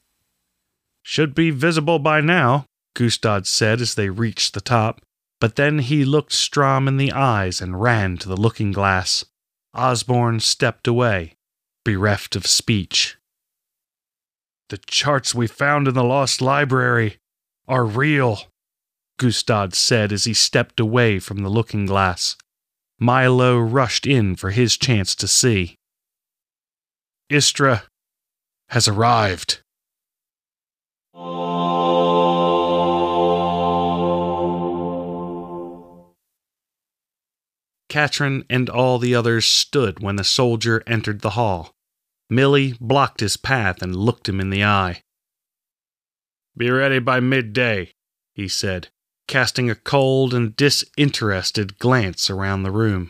Should 1.04 1.34
be 1.34 1.52
visible 1.52 2.00
by 2.00 2.22
now, 2.22 2.66
Gustad 2.96 3.48
said 3.48 3.80
as 3.82 3.96
they 3.96 4.10
reached 4.10 4.54
the 4.54 4.62
top, 4.62 5.02
but 5.40 5.56
then 5.56 5.80
he 5.80 6.04
looked 6.04 6.34
Strom 6.34 6.88
in 6.88 6.98
the 6.98 7.14
eyes 7.14 7.62
and 7.62 7.82
ran 7.82 8.18
to 8.18 8.28
the 8.28 8.38
looking 8.38 8.72
glass. 8.72 9.26
Osborne 9.74 10.40
stepped 10.40 10.88
away, 10.88 11.36
bereft 11.86 12.36
of 12.36 12.48
speech. 12.48 13.18
The 14.70 14.78
charts 14.78 15.34
we 15.34 15.48
found 15.48 15.88
in 15.88 15.94
the 15.94 16.04
lost 16.04 16.42
library 16.42 17.18
are 17.68 17.86
real, 17.86 18.42
Gustad 19.18 19.74
said 19.74 20.12
as 20.12 20.24
he 20.24 20.34
stepped 20.34 20.80
away 20.80 21.20
from 21.20 21.40
the 21.40 21.50
looking 21.50 21.86
glass. 21.86 22.36
Milo 23.00 23.58
rushed 23.60 24.06
in 24.06 24.36
for 24.36 24.52
his 24.52 24.78
chance 24.78 25.16
to 25.16 25.28
see. 25.28 25.76
Istra 27.30 27.84
has 28.70 28.88
arrived. 28.88 29.62
Catrin 37.90 38.46
and 38.50 38.70
all 38.70 39.00
the 39.00 39.16
others 39.16 39.46
stood 39.46 40.00
when 40.00 40.16
the 40.16 40.24
soldier 40.24 40.84
entered 40.88 41.22
the 41.22 41.32
hall. 41.32 41.74
Millie 42.30 42.76
blocked 42.80 43.20
his 43.20 43.38
path 43.38 43.82
and 43.82 43.96
looked 43.96 44.30
him 44.30 44.40
in 44.40 44.52
the 44.52 44.64
eye. 44.64 45.02
Be 46.56 46.70
ready 46.70 47.00
by 47.00 47.20
midday, 47.20 47.94
he 48.34 48.48
said, 48.48 48.90
casting 49.28 49.70
a 49.70 49.76
cold 49.76 50.34
and 50.34 50.56
disinterested 50.56 51.80
glance 51.80 52.30
around 52.30 52.64
the 52.64 52.72
room. 52.72 53.10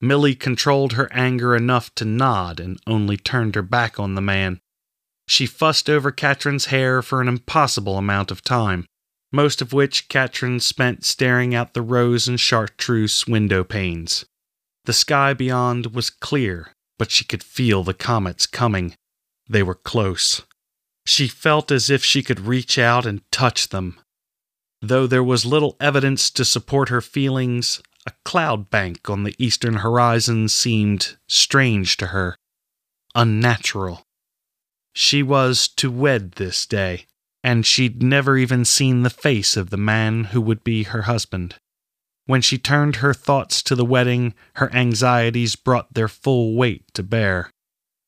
Millie 0.00 0.34
controlled 0.34 0.94
her 0.94 1.12
anger 1.12 1.54
enough 1.54 1.94
to 1.94 2.04
nod 2.04 2.60
and 2.60 2.78
only 2.86 3.16
turned 3.16 3.54
her 3.54 3.62
back 3.62 3.98
on 3.98 4.14
the 4.14 4.20
man. 4.20 4.60
She 5.26 5.46
fussed 5.46 5.88
over 5.88 6.12
Catrin's 6.12 6.66
hair 6.66 7.00
for 7.02 7.20
an 7.20 7.28
impossible 7.28 7.96
amount 7.96 8.30
of 8.30 8.42
time, 8.42 8.86
most 9.34 9.60
of 9.60 9.72
which 9.72 10.08
Catrin 10.08 10.60
spent 10.60 11.04
staring 11.04 11.56
out 11.56 11.74
the 11.74 11.82
rose 11.82 12.28
and 12.28 12.38
chartreuse 12.38 13.26
window 13.26 13.64
panes. 13.64 14.24
The 14.84 14.92
sky 14.92 15.34
beyond 15.34 15.92
was 15.92 16.08
clear, 16.08 16.72
but 17.00 17.10
she 17.10 17.24
could 17.24 17.42
feel 17.42 17.82
the 17.82 17.94
comets 17.94 18.46
coming. 18.46 18.94
They 19.48 19.64
were 19.64 19.74
close. 19.74 20.42
She 21.04 21.26
felt 21.26 21.72
as 21.72 21.90
if 21.90 22.04
she 22.04 22.22
could 22.22 22.46
reach 22.46 22.78
out 22.78 23.06
and 23.06 23.28
touch 23.32 23.70
them. 23.70 23.98
Though 24.80 25.08
there 25.08 25.24
was 25.24 25.44
little 25.44 25.76
evidence 25.80 26.30
to 26.30 26.44
support 26.44 26.88
her 26.90 27.00
feelings, 27.00 27.82
a 28.06 28.12
cloud 28.24 28.70
bank 28.70 29.10
on 29.10 29.24
the 29.24 29.34
eastern 29.36 29.76
horizon 29.76 30.48
seemed 30.48 31.16
strange 31.26 31.96
to 31.96 32.08
her, 32.08 32.36
unnatural. 33.16 34.04
She 34.94 35.24
was 35.24 35.66
to 35.68 35.90
wed 35.90 36.32
this 36.32 36.66
day, 36.66 37.06
and 37.44 37.66
she'd 37.66 38.02
never 38.02 38.38
even 38.38 38.64
seen 38.64 39.02
the 39.02 39.10
face 39.10 39.54
of 39.54 39.68
the 39.68 39.76
man 39.76 40.24
who 40.24 40.40
would 40.40 40.64
be 40.64 40.84
her 40.84 41.02
husband. 41.02 41.56
When 42.24 42.40
she 42.40 42.56
turned 42.56 42.96
her 42.96 43.12
thoughts 43.12 43.62
to 43.64 43.76
the 43.76 43.84
wedding, 43.84 44.32
her 44.54 44.74
anxieties 44.74 45.54
brought 45.54 45.92
their 45.92 46.08
full 46.08 46.56
weight 46.56 46.82
to 46.94 47.02
bear. 47.02 47.50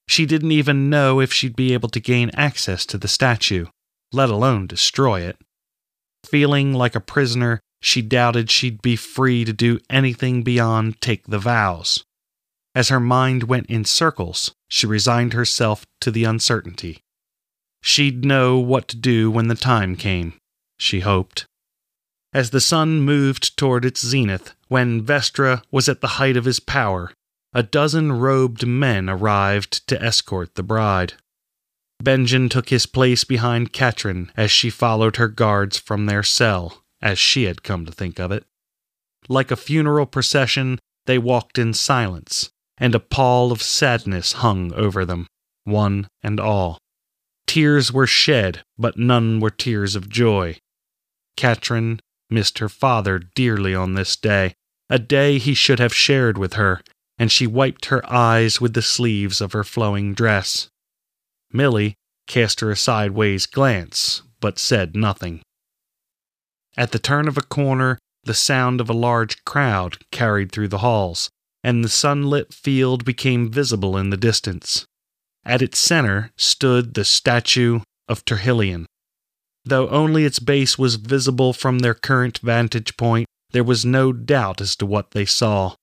She 0.08 0.24
didn't 0.24 0.52
even 0.52 0.88
know 0.88 1.20
if 1.20 1.34
she'd 1.34 1.54
be 1.54 1.74
able 1.74 1.90
to 1.90 2.00
gain 2.00 2.30
access 2.32 2.86
to 2.86 2.96
the 2.96 3.08
statue, 3.08 3.66
let 4.10 4.30
alone 4.30 4.66
destroy 4.66 5.20
it. 5.20 5.36
Feeling 6.24 6.72
like 6.72 6.94
a 6.94 7.00
prisoner, 7.00 7.60
she 7.82 8.00
doubted 8.00 8.50
she'd 8.50 8.80
be 8.80 8.96
free 8.96 9.44
to 9.44 9.52
do 9.52 9.78
anything 9.90 10.44
beyond 10.44 11.02
take 11.02 11.26
the 11.26 11.38
vows. 11.38 12.04
As 12.74 12.88
her 12.88 13.00
mind 13.00 13.44
went 13.44 13.66
in 13.66 13.84
circles, 13.84 14.54
she 14.68 14.86
resigned 14.86 15.34
herself 15.34 15.84
to 16.00 16.10
the 16.10 16.24
uncertainty. 16.24 17.02
She'd 17.82 18.24
know 18.24 18.58
what 18.58 18.88
to 18.88 18.96
do 18.96 19.30
when 19.30 19.48
the 19.48 19.54
time 19.54 19.96
came, 19.96 20.34
she 20.78 21.00
hoped. 21.00 21.46
As 22.32 22.50
the 22.50 22.60
sun 22.60 23.00
moved 23.00 23.56
toward 23.56 23.84
its 23.84 24.04
zenith, 24.04 24.54
when 24.68 25.02
Vestra 25.02 25.62
was 25.70 25.88
at 25.88 26.00
the 26.00 26.18
height 26.18 26.36
of 26.36 26.44
his 26.44 26.60
power, 26.60 27.12
a 27.52 27.62
dozen 27.62 28.12
robed 28.12 28.66
men 28.66 29.08
arrived 29.08 29.86
to 29.88 30.02
escort 30.02 30.54
the 30.54 30.62
bride. 30.62 31.14
Benjin 32.02 32.50
took 32.50 32.68
his 32.68 32.84
place 32.84 33.24
behind 33.24 33.72
Catrin 33.72 34.30
as 34.36 34.50
she 34.50 34.68
followed 34.68 35.16
her 35.16 35.28
guards 35.28 35.78
from 35.78 36.04
their 36.06 36.22
cell, 36.22 36.82
as 37.00 37.18
she 37.18 37.44
had 37.44 37.62
come 37.62 37.86
to 37.86 37.92
think 37.92 38.18
of 38.18 38.30
it. 38.30 38.44
Like 39.28 39.50
a 39.50 39.56
funeral 39.56 40.06
procession, 40.06 40.78
they 41.06 41.18
walked 41.18 41.56
in 41.56 41.72
silence, 41.72 42.50
and 42.76 42.94
a 42.94 43.00
pall 43.00 43.50
of 43.50 43.62
sadness 43.62 44.34
hung 44.34 44.74
over 44.74 45.04
them, 45.04 45.26
one 45.64 46.08
and 46.22 46.38
all. 46.38 46.78
Tears 47.46 47.92
were 47.92 48.06
shed, 48.06 48.62
but 48.78 48.98
none 48.98 49.40
were 49.40 49.50
tears 49.50 49.94
of 49.94 50.08
joy. 50.08 50.58
Catrin 51.36 52.00
missed 52.28 52.58
her 52.58 52.68
father 52.68 53.18
dearly 53.18 53.74
on 53.74 53.94
this 53.94 54.16
day, 54.16 54.54
a 54.90 54.98
day 54.98 55.38
he 55.38 55.54
should 55.54 55.78
have 55.78 55.94
shared 55.94 56.38
with 56.38 56.54
her, 56.54 56.80
and 57.18 57.30
she 57.32 57.46
wiped 57.46 57.86
her 57.86 58.04
eyes 58.10 58.60
with 58.60 58.74
the 58.74 58.82
sleeves 58.82 59.40
of 59.40 59.52
her 59.52 59.64
flowing 59.64 60.14
dress. 60.14 60.68
Millie 61.52 61.94
cast 62.26 62.60
her 62.60 62.70
a 62.70 62.76
sideways 62.76 63.46
glance, 63.46 64.22
but 64.40 64.58
said 64.58 64.94
nothing. 64.94 65.40
At 66.76 66.92
the 66.92 66.98
turn 66.98 67.26
of 67.28 67.38
a 67.38 67.42
corner, 67.42 67.98
the 68.24 68.34
sound 68.34 68.80
of 68.80 68.90
a 68.90 68.94
large 68.94 69.44
crowd 69.44 69.98
carried 70.10 70.52
through 70.52 70.68
the 70.68 70.78
halls, 70.78 71.30
and 71.62 71.82
the 71.82 71.88
sunlit 71.88 72.52
field 72.52 73.04
became 73.04 73.50
visible 73.50 73.96
in 73.96 74.10
the 74.10 74.16
distance. 74.16 74.84
At 75.46 75.62
its 75.62 75.78
center 75.78 76.32
stood 76.36 76.94
the 76.94 77.04
statue 77.04 77.80
of 78.08 78.24
Terhillion. 78.24 78.86
Though 79.64 79.88
only 79.90 80.24
its 80.24 80.40
base 80.40 80.76
was 80.76 80.96
visible 80.96 81.52
from 81.52 81.78
their 81.78 81.94
current 81.94 82.38
vantage 82.38 82.96
point, 82.96 83.28
there 83.52 83.62
was 83.62 83.84
no 83.84 84.12
doubt 84.12 84.60
as 84.60 84.74
to 84.76 84.86
what 84.86 85.12
they 85.12 85.24
saw. 85.24 85.76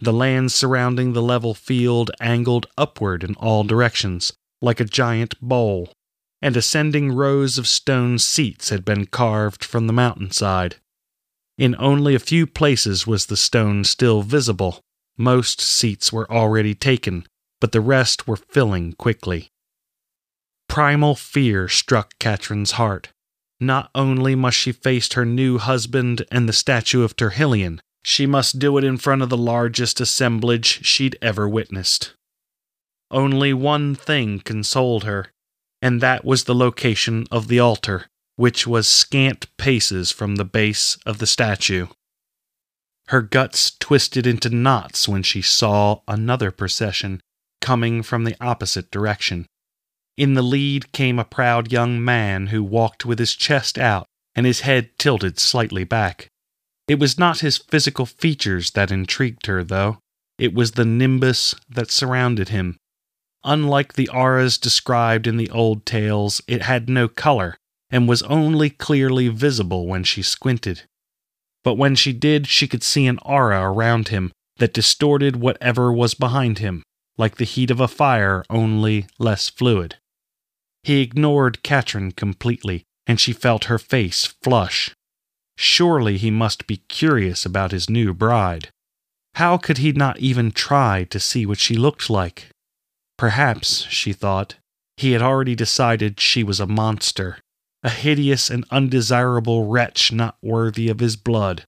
The 0.00 0.12
land 0.12 0.50
surrounding 0.50 1.12
the 1.12 1.22
level 1.22 1.54
field 1.54 2.10
angled 2.20 2.66
upward 2.76 3.22
in 3.22 3.36
all 3.36 3.62
directions, 3.62 4.32
like 4.60 4.80
a 4.80 4.84
giant 4.84 5.40
bowl, 5.40 5.92
and 6.42 6.56
ascending 6.56 7.12
rows 7.12 7.56
of 7.56 7.68
stone 7.68 8.18
seats 8.18 8.70
had 8.70 8.84
been 8.84 9.06
carved 9.06 9.64
from 9.64 9.86
the 9.86 9.92
mountainside. 9.92 10.76
In 11.56 11.76
only 11.78 12.16
a 12.16 12.20
few 12.20 12.48
places 12.48 13.06
was 13.06 13.26
the 13.26 13.36
stone 13.36 13.84
still 13.84 14.22
visible. 14.22 14.80
Most 15.16 15.60
seats 15.60 16.12
were 16.12 16.30
already 16.30 16.74
taken, 16.74 17.26
but 17.60 17.72
the 17.72 17.80
rest 17.80 18.26
were 18.26 18.36
filling 18.36 18.92
quickly. 18.92 19.50
Primal 20.68 21.14
fear 21.14 21.68
struck 21.68 22.18
Catrin's 22.18 22.72
heart. 22.72 23.08
Not 23.60 23.90
only 23.94 24.34
must 24.34 24.56
she 24.56 24.72
face 24.72 25.12
her 25.14 25.24
new 25.24 25.58
husband 25.58 26.24
and 26.30 26.48
the 26.48 26.52
statue 26.52 27.02
of 27.02 27.16
Terhillion, 27.16 27.80
she 28.04 28.26
must 28.26 28.58
do 28.58 28.78
it 28.78 28.84
in 28.84 28.96
front 28.96 29.22
of 29.22 29.28
the 29.28 29.36
largest 29.36 30.00
assemblage 30.00 30.84
she'd 30.86 31.18
ever 31.20 31.48
witnessed. 31.48 32.14
Only 33.10 33.52
one 33.52 33.94
thing 33.94 34.40
consoled 34.40 35.04
her, 35.04 35.32
and 35.82 36.00
that 36.00 36.24
was 36.24 36.44
the 36.44 36.54
location 36.54 37.26
of 37.30 37.48
the 37.48 37.58
altar, 37.58 38.06
which 38.36 38.66
was 38.66 38.86
scant 38.86 39.46
paces 39.56 40.12
from 40.12 40.36
the 40.36 40.44
base 40.44 40.96
of 41.04 41.18
the 41.18 41.26
statue. 41.26 41.88
Her 43.08 43.22
guts 43.22 43.72
twisted 43.78 44.26
into 44.26 44.50
knots 44.50 45.08
when 45.08 45.22
she 45.22 45.40
saw 45.42 46.02
another 46.06 46.50
procession 46.50 47.20
coming 47.60 48.02
from 48.02 48.24
the 48.24 48.36
opposite 48.40 48.90
direction. 48.90 49.46
In 50.16 50.34
the 50.34 50.42
lead 50.42 50.92
came 50.92 51.18
a 51.18 51.24
proud 51.24 51.70
young 51.70 52.04
man 52.04 52.48
who 52.48 52.62
walked 52.62 53.04
with 53.06 53.18
his 53.18 53.34
chest 53.34 53.78
out 53.78 54.06
and 54.34 54.46
his 54.46 54.60
head 54.60 54.90
tilted 54.98 55.38
slightly 55.38 55.84
back. 55.84 56.28
It 56.88 56.98
was 56.98 57.18
not 57.18 57.40
his 57.40 57.58
physical 57.58 58.06
features 58.06 58.70
that 58.72 58.90
intrigued 58.90 59.46
her, 59.46 59.62
though. 59.62 59.98
It 60.38 60.54
was 60.54 60.72
the 60.72 60.84
nimbus 60.84 61.54
that 61.68 61.90
surrounded 61.90 62.48
him. 62.48 62.78
Unlike 63.44 63.94
the 63.94 64.08
auras 64.08 64.58
described 64.58 65.26
in 65.26 65.36
the 65.36 65.50
old 65.50 65.86
tales, 65.86 66.40
it 66.48 66.62
had 66.62 66.88
no 66.88 67.08
color 67.08 67.56
and 67.90 68.08
was 68.08 68.22
only 68.24 68.70
clearly 68.70 69.28
visible 69.28 69.86
when 69.86 70.04
she 70.04 70.22
squinted. 70.22 70.82
But 71.64 71.74
when 71.74 71.94
she 71.94 72.12
did, 72.12 72.46
she 72.46 72.68
could 72.68 72.82
see 72.82 73.06
an 73.06 73.18
aura 73.22 73.62
around 73.62 74.08
him, 74.08 74.32
that 74.58 74.74
distorted 74.74 75.36
whatever 75.36 75.92
was 75.92 76.14
behind 76.14 76.58
him, 76.58 76.82
like 77.18 77.36
the 77.36 77.44
heat 77.44 77.70
of 77.70 77.80
a 77.80 77.88
fire, 77.88 78.44
only 78.48 79.06
less 79.18 79.48
fluid. 79.48 79.96
He 80.84 81.02
ignored 81.02 81.62
Catrin 81.62 82.12
completely, 82.12 82.84
and 83.06 83.20
she 83.20 83.32
felt 83.32 83.64
her 83.64 83.78
face 83.78 84.24
flush. 84.42 84.94
Surely 85.56 86.16
he 86.16 86.30
must 86.30 86.66
be 86.66 86.78
curious 86.88 87.44
about 87.44 87.72
his 87.72 87.90
new 87.90 88.14
bride. 88.14 88.68
How 89.34 89.56
could 89.56 89.78
he 89.78 89.92
not 89.92 90.18
even 90.18 90.52
try 90.52 91.04
to 91.04 91.20
see 91.20 91.44
what 91.44 91.58
she 91.58 91.74
looked 91.74 92.08
like? 92.08 92.48
Perhaps, 93.16 93.82
she 93.88 94.12
thought, 94.12 94.54
he 94.96 95.12
had 95.12 95.22
already 95.22 95.54
decided 95.54 96.20
she 96.20 96.42
was 96.42 96.60
a 96.60 96.66
monster, 96.66 97.38
a 97.82 97.90
hideous 97.90 98.50
and 98.50 98.64
undesirable 98.70 99.66
wretch 99.66 100.12
not 100.12 100.36
worthy 100.42 100.88
of 100.88 101.00
his 101.00 101.16
blood. 101.16 101.64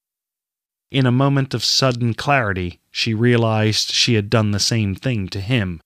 In 0.90 1.06
a 1.06 1.12
moment 1.12 1.54
of 1.54 1.62
sudden 1.62 2.14
clarity, 2.14 2.79
she 2.90 3.14
realized 3.14 3.92
she 3.92 4.14
had 4.14 4.30
done 4.30 4.50
the 4.50 4.60
same 4.60 4.94
thing 4.94 5.28
to 5.28 5.40
him. 5.40 5.80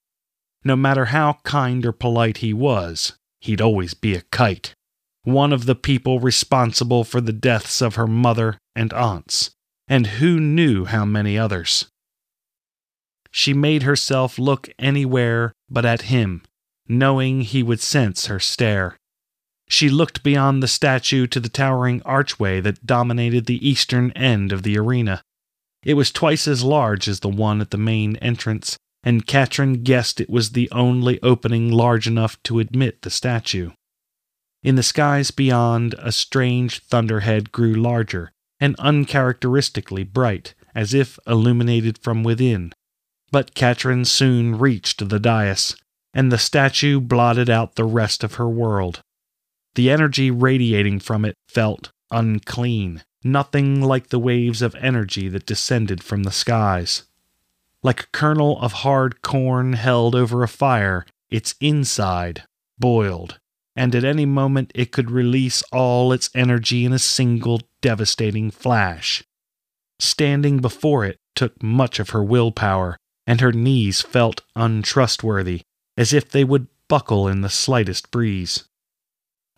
No 0.65 0.77
matter 0.77 1.07
how 1.07 1.39
kind 1.45 1.85
or 1.85 1.93
polite 1.93 2.39
he 2.39 2.53
was, 2.53 3.13
he'd 3.41 3.61
always 3.61 3.95
be 3.95 4.15
a 4.15 4.23
kite, 4.33 4.75
one 5.23 5.53
of 5.53 5.67
the 5.67 5.75
people 5.75 6.21
responsible 6.21 7.05
for 7.05 7.21
the 7.21 7.33
deaths 7.33 7.81
of 7.83 7.97
her 7.97 8.07
mother 8.07 8.59
and 8.75 8.93
aunts, 8.93 9.51
and 9.89 10.07
who 10.19 10.41
knew 10.41 10.87
how 10.87 11.05
many 11.05 11.39
others. 11.39 11.87
She 13.31 13.53
made 13.53 13.83
herself 13.83 14.39
look 14.39 14.71
anywhere 14.79 15.53
but 15.69 15.85
at 15.85 16.03
him, 16.03 16.43
knowing 16.89 17.41
he 17.41 17.63
would 17.63 17.81
sense 17.81 18.27
her 18.27 18.39
stare. 18.39 18.97
She 19.69 19.89
looked 19.89 20.23
beyond 20.23 20.63
the 20.63 20.69
statue 20.69 21.27
to 21.27 21.41
the 21.41 21.49
towering 21.49 22.01
archway 22.03 22.61
that 22.61 22.87
dominated 22.87 23.47
the 23.47 23.67
eastern 23.67 24.11
end 24.13 24.53
of 24.53 24.63
the 24.63 24.79
arena. 24.79 25.23
It 25.85 25.95
was 25.95 26.11
twice 26.11 26.49
as 26.49 26.65
large 26.65 27.09
as 27.09 27.21
the 27.21 27.29
one 27.29 27.61
at 27.61 27.71
the 27.71 27.79
main 27.79 28.17
entrance, 28.17 28.77
and 29.03 29.27
Catrin 29.27 29.83
guessed 29.85 30.21
it 30.21 30.31
was 30.31 30.53
the 30.53 30.71
only 30.73 31.21
opening 31.23 31.71
large 31.71 32.07
enough 32.07 32.43
to 32.45 32.59
admit 32.59 33.03
the 33.03 33.11
statue. 33.11 33.71
In 34.63 34.77
the 34.77 34.83
skies 34.83 35.31
beyond, 35.31 35.95
a 35.99 36.11
strange 36.11 36.81
thunderhead 36.81 37.53
grew 37.53 37.75
larger 37.75 38.33
and 38.59 38.75
uncharacteristically 38.79 40.05
bright, 40.05 40.55
as 40.75 40.95
if 40.95 41.19
illuminated 41.27 41.99
from 41.99 42.23
within. 42.23 42.73
But 43.31 43.55
Catrin 43.55 44.07
soon 44.07 44.59
reached 44.59 45.07
the 45.07 45.21
dais, 45.21 45.77
and 46.15 46.33
the 46.33 46.39
statue 46.39 47.01
blotted 47.01 47.51
out 47.51 47.75
the 47.75 47.85
rest 47.85 48.25
of 48.25 48.35
her 48.35 48.49
world. 48.49 49.01
The 49.75 49.91
energy 49.91 50.31
radiating 50.31 51.01
from 51.01 51.25
it 51.25 51.35
felt 51.49 51.91
unclean, 52.11 53.03
nothing 53.25 53.81
like 53.81 54.09
the 54.09 54.19
waves 54.19 54.63
of 54.63 54.75
energy 54.77 55.29
that 55.29 55.47
descended 55.47 56.05
from 56.05 56.23
the 56.23 56.31
skies. 56.31 57.05
Like 57.83 58.05
a 58.05 58.07
kernel 58.13 58.61
of 58.61 58.73
hard 58.73 59.23
corn 59.23 59.73
held 59.73 60.15
over 60.15 60.43
a 60.43 60.49
fire, 60.49 61.07
its 61.31 61.55
inside 61.61 62.45
boiled, 62.79 63.39
and 63.75 63.95
at 63.95 64.05
any 64.05 64.27
moment 64.27 64.71
it 64.75 64.93
could 64.93 65.11
release 65.11 65.63
all 65.73 66.13
its 66.13 66.31
energy 66.35 66.85
in 66.85 66.93
a 66.93 66.99
single 66.99 67.61
devastating 67.81 68.51
flash. 68.51 69.25
Standing 69.99 70.59
before 70.59 71.05
it 71.05 71.19
took 71.35 71.63
much 71.63 71.99
of 71.99 72.11
her 72.11 72.23
willpower, 72.23 72.99
and 73.27 73.41
her 73.41 73.53
knees 73.53 74.03
felt 74.03 74.43
untrustworthy, 74.55 75.63
as 75.97 76.13
if 76.13 76.29
they 76.29 76.45
would 76.45 76.67
buckle 76.89 77.27
in 77.29 77.41
the 77.41 77.49
slightest 77.49 78.11
breeze. 78.11 78.65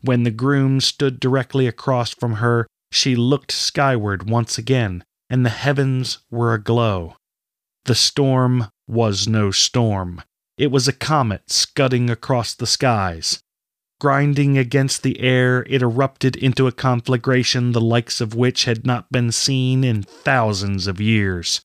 When 0.03 0.23
the 0.23 0.31
groom 0.31 0.81
stood 0.81 1.19
directly 1.19 1.67
across 1.67 2.15
from 2.15 2.35
her, 2.35 2.67
she 2.91 3.17
looked 3.17 3.53
skyward 3.53 4.29
once 4.29 4.59
again, 4.59 5.05
and 5.29 5.45
the 5.45 5.51
heavens 5.51 6.19
were 6.31 6.55
aglow. 6.55 7.17
The 7.85 7.95
storm 7.95 8.69
was 8.87 9.29
no 9.29 9.51
storm. 9.51 10.23
It 10.59 10.71
was 10.71 10.89
a 10.89 10.93
comet 10.93 11.51
scudding 11.51 12.11
across 12.11 12.55
the 12.55 12.67
skies. 12.67 13.41
Grinding 14.01 14.59
against 14.59 15.03
the 15.03 15.21
air, 15.21 15.65
it 15.69 15.83
erupted 15.83 16.37
into 16.37 16.67
a 16.67 16.73
conflagration 16.73 17.73
the 17.73 17.81
likes 17.81 18.21
of 18.21 18.35
which 18.35 18.65
had 18.65 18.87
not 18.87 19.11
been 19.11 19.33
seen 19.33 19.85
in 19.85 20.03
thousands 20.03 20.87
of 20.87 21.01
years. 21.01 21.63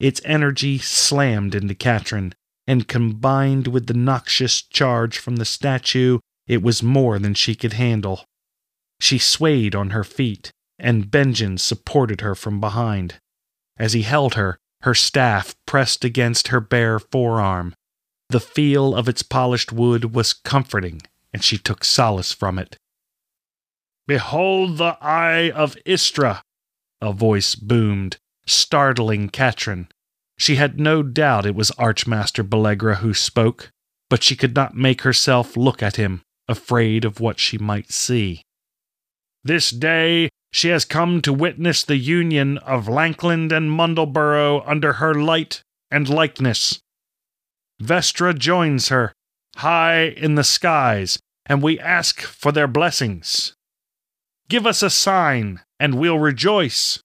Its 0.00 0.20
energy 0.24 0.78
slammed 0.78 1.54
into 1.54 1.74
Catrin, 1.74 2.32
and 2.66 2.88
combined 2.88 3.66
with 3.68 3.86
the 3.86 3.94
noxious 3.94 4.62
charge 4.62 5.18
from 5.18 5.36
the 5.36 5.44
statue, 5.44 6.18
it 6.46 6.62
was 6.62 6.82
more 6.82 7.18
than 7.18 7.34
she 7.34 7.54
could 7.54 7.74
handle. 7.74 8.24
She 9.00 9.18
swayed 9.18 9.74
on 9.74 9.90
her 9.90 10.04
feet, 10.04 10.50
and 10.78 11.10
Benjin 11.10 11.58
supported 11.58 12.20
her 12.20 12.34
from 12.34 12.60
behind. 12.60 13.20
As 13.78 13.92
he 13.92 14.02
held 14.02 14.34
her, 14.34 14.58
her 14.82 14.94
staff 14.94 15.54
pressed 15.66 16.04
against 16.04 16.48
her 16.48 16.60
bare 16.60 16.98
forearm. 16.98 17.74
The 18.28 18.40
feel 18.40 18.94
of 18.94 19.08
its 19.08 19.22
polished 19.22 19.72
wood 19.72 20.14
was 20.14 20.32
comforting, 20.32 21.02
and 21.32 21.42
she 21.42 21.58
took 21.58 21.84
solace 21.84 22.32
from 22.32 22.58
it. 22.58 22.76
Behold 24.06 24.78
the 24.78 24.96
eye 25.00 25.50
of 25.50 25.76
Istra! 25.84 26.42
A 27.00 27.12
voice 27.12 27.54
boomed, 27.54 28.16
startling 28.46 29.28
Catrin. 29.28 29.88
She 30.38 30.56
had 30.56 30.78
no 30.78 31.02
doubt 31.02 31.46
it 31.46 31.54
was 31.54 31.70
Archmaster 31.72 32.44
Belegra 32.44 32.96
who 32.96 33.14
spoke, 33.14 33.70
but 34.08 34.22
she 34.22 34.36
could 34.36 34.54
not 34.54 34.76
make 34.76 35.02
herself 35.02 35.56
look 35.56 35.82
at 35.82 35.96
him, 35.96 36.22
afraid 36.48 37.04
of 37.04 37.20
what 37.20 37.40
she 37.40 37.58
might 37.58 37.90
see. 37.90 38.42
This 39.46 39.70
day 39.70 40.28
she 40.50 40.70
has 40.70 40.84
come 40.84 41.22
to 41.22 41.32
witness 41.32 41.84
the 41.84 41.98
union 41.98 42.58
of 42.58 42.88
Lankland 42.88 43.52
and 43.52 43.70
Mundleborough 43.70 44.64
under 44.66 44.94
her 44.94 45.14
light 45.14 45.62
and 45.88 46.08
likeness. 46.08 46.80
Vestra 47.80 48.36
joins 48.36 48.88
her, 48.88 49.12
high 49.58 50.06
in 50.06 50.34
the 50.34 50.42
skies, 50.42 51.20
and 51.44 51.62
we 51.62 51.78
ask 51.78 52.22
for 52.22 52.50
their 52.50 52.66
blessings. 52.66 53.54
Give 54.48 54.66
us 54.66 54.82
a 54.82 54.90
sign, 54.90 55.60
and 55.78 55.94
we'll 55.94 56.18
rejoice. 56.18 56.98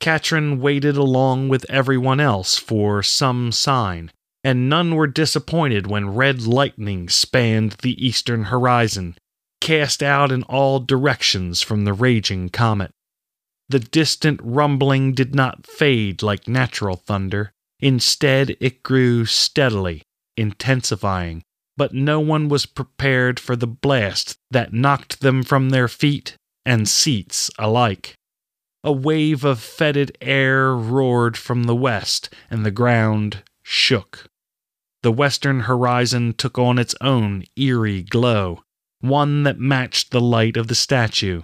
Catrin 0.00 0.58
waited 0.58 0.96
along 0.96 1.50
with 1.50 1.70
everyone 1.70 2.18
else 2.18 2.56
for 2.56 3.02
some 3.02 3.52
sign, 3.52 4.10
and 4.42 4.70
none 4.70 4.94
were 4.94 5.06
disappointed 5.06 5.86
when 5.86 6.14
red 6.14 6.40
lightning 6.46 7.10
spanned 7.10 7.72
the 7.82 8.02
eastern 8.02 8.44
horizon, 8.44 9.16
cast 9.62 10.02
out 10.02 10.32
in 10.32 10.42
all 10.42 10.80
directions 10.80 11.62
from 11.62 11.84
the 11.84 11.92
raging 11.92 12.48
comet. 12.48 12.90
The 13.68 13.78
distant 13.78 14.40
rumbling 14.42 15.14
did 15.14 15.36
not 15.36 15.68
fade 15.68 16.20
like 16.20 16.48
natural 16.48 16.96
thunder. 16.96 17.52
Instead, 17.78 18.56
it 18.60 18.82
grew 18.82 19.24
steadily, 19.24 20.02
intensifying, 20.36 21.44
but 21.76 21.94
no 21.94 22.18
one 22.18 22.48
was 22.48 22.66
prepared 22.66 23.38
for 23.38 23.54
the 23.54 23.68
blast 23.68 24.36
that 24.50 24.72
knocked 24.72 25.20
them 25.20 25.44
from 25.44 25.70
their 25.70 25.86
feet 25.86 26.36
and 26.66 26.88
seats 26.88 27.48
alike. 27.56 28.16
A 28.82 28.90
wave 28.90 29.44
of 29.44 29.60
fetid 29.60 30.18
air 30.20 30.74
roared 30.74 31.36
from 31.36 31.64
the 31.64 31.76
west, 31.76 32.34
and 32.50 32.66
the 32.66 32.72
ground 32.72 33.44
shook. 33.62 34.26
The 35.04 35.12
western 35.12 35.60
horizon 35.60 36.34
took 36.34 36.58
on 36.58 36.80
its 36.80 36.96
own 37.00 37.44
eerie 37.56 38.02
glow, 38.02 38.64
one 39.02 39.42
that 39.42 39.58
matched 39.58 40.10
the 40.10 40.20
light 40.20 40.56
of 40.56 40.68
the 40.68 40.74
statue, 40.74 41.42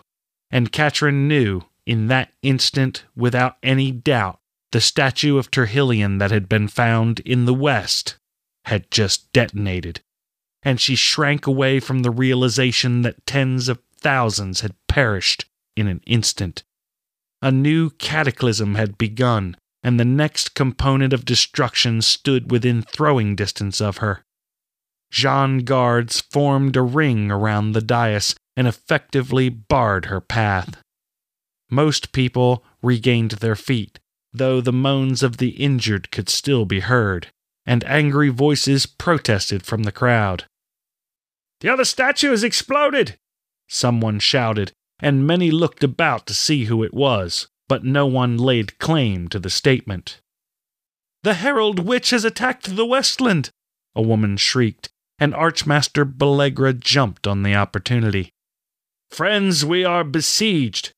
and 0.51 0.73
Catrin 0.73 1.29
knew, 1.29 1.62
in 1.85 2.07
that 2.07 2.33
instant, 2.42 3.05
without 3.14 3.57
any 3.62 3.90
doubt, 3.92 4.40
the 4.73 4.81
statue 4.81 5.38
of 5.38 5.51
Terhillion 5.51 6.18
that 6.18 6.31
had 6.31 6.49
been 6.49 6.68
found 6.68 7.21
in 7.21 7.44
the 7.44 7.55
west 7.55 8.16
had 8.64 8.91
just 8.91 9.33
detonated, 9.33 10.01
and 10.62 10.80
she 10.80 10.95
shrank 10.95 11.47
away 11.47 11.80
from 11.80 12.01
the 12.01 12.11
realization 12.11 13.03
that 13.03 13.26
tens 13.26 13.68
of 13.68 13.80
thousands 13.99 14.61
had 14.61 14.74
perished 14.87 15.47
in 15.76 15.87
an 15.89 16.01
instant. 16.07 16.64
A 17.41 17.51
new 17.51 17.91
cataclysm 17.91 18.74
had 18.74 18.99
begun, 18.99 19.57
and 19.83 19.99
the 19.99 20.05
next 20.05 20.55
component 20.55 21.12
of 21.12 21.24
destruction 21.24 22.03
stood 22.03 22.51
within 22.51 22.83
throwing 22.83 23.37
distance 23.37 23.80
of 23.80 23.99
her. 23.99 24.24
Zjhon 25.13 25.65
guards 25.65 26.21
formed 26.21 26.77
a 26.77 26.83
ring 26.83 27.31
around 27.31 27.73
the 27.73 27.81
dais 27.81 28.35
and 28.57 28.67
effectively 28.67 29.49
barred 29.49 30.07
her 30.07 30.21
path. 30.21 30.83
Most 31.71 32.13
people 32.13 32.65
regained 32.83 33.33
their 33.33 33.57
feet, 33.57 33.99
though 34.33 34.61
the 34.61 34.73
moans 34.73 35.23
of 35.23 35.39
the 35.39 35.51
injured 35.51 36.11
could 36.11 36.29
still 36.29 36.65
be 36.65 36.81
heard, 36.81 37.29
and 37.67 37.85
angry 37.85 38.29
voices 38.29 38.87
protested 38.87 39.65
from 39.65 39.83
the 39.83 39.93
crowd. 39.93 40.45
The 41.61 41.69
other 41.69 41.85
statue 41.85 42.31
has 42.31 42.45
exploded! 42.45 43.17
Someone 43.69 44.19
shouted, 44.19 44.73
and 45.01 45.27
many 45.27 45.51
looked 45.51 45.85
about 45.85 46.27
to 46.27 46.35
see 46.35 46.65
who 46.65 46.83
it 46.83 46.95
was, 46.95 47.49
but 47.69 47.85
no 47.85 48.07
one 48.07 48.37
laid 48.37 48.79
claim 48.79 49.29
to 49.29 49.39
the 49.39 49.51
statement. 49.51 50.21
The 51.23 51.35
Herald 51.35 51.81
Witch 51.81 52.11
has 52.11 52.25
attacked 52.25 52.77
the 52.77 52.87
Westland! 52.87 53.51
A 53.95 54.03
woman 54.03 54.37
shrieked, 54.37 54.89
and 55.19 55.35
Archmaster 55.35 56.05
Belegra 56.05 56.79
jumped 56.79 57.27
on 57.27 57.43
the 57.43 57.55
opportunity. 57.55 58.33
Friends, 59.11 59.64
we 59.64 59.85
are 59.85 60.05
besieged. 60.05 60.93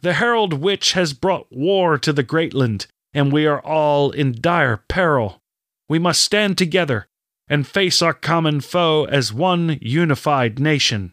The 0.00 0.14
Herald 0.14 0.54
Witch 0.54 0.92
has 0.92 1.12
brought 1.12 1.46
war 1.50 1.98
to 1.98 2.12
the 2.12 2.24
Greatland, 2.24 2.86
and 3.12 3.32
we 3.32 3.46
are 3.46 3.60
all 3.60 4.10
in 4.12 4.40
dire 4.40 4.78
peril. 4.88 5.40
We 5.88 5.98
must 5.98 6.22
stand 6.22 6.56
together 6.56 7.06
and 7.48 7.66
face 7.66 8.00
our 8.00 8.14
common 8.14 8.60
foe 8.60 9.04
as 9.06 9.32
one 9.32 9.78
unified 9.82 10.58
nation. 10.58 11.12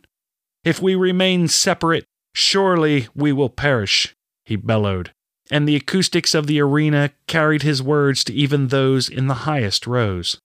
If 0.64 0.82
we 0.82 0.96
remain 0.96 1.48
separate, 1.48 2.06
surely 2.34 3.08
we 3.16 3.34
will 3.34 3.50
perish, 3.50 4.16
he 4.46 4.56
bellowed, 4.56 5.12
and 5.50 5.68
the 5.68 5.76
acoustics 5.76 6.36
of 6.36 6.46
the 6.46 6.62
arena 6.62 7.12
carried 7.26 7.64
his 7.64 7.82
words 7.82 8.24
to 8.26 8.34
even 8.34 8.68
those 8.68 9.10
in 9.10 9.28
the 9.28 9.46
highest 9.46 9.88
rows. 9.88 10.40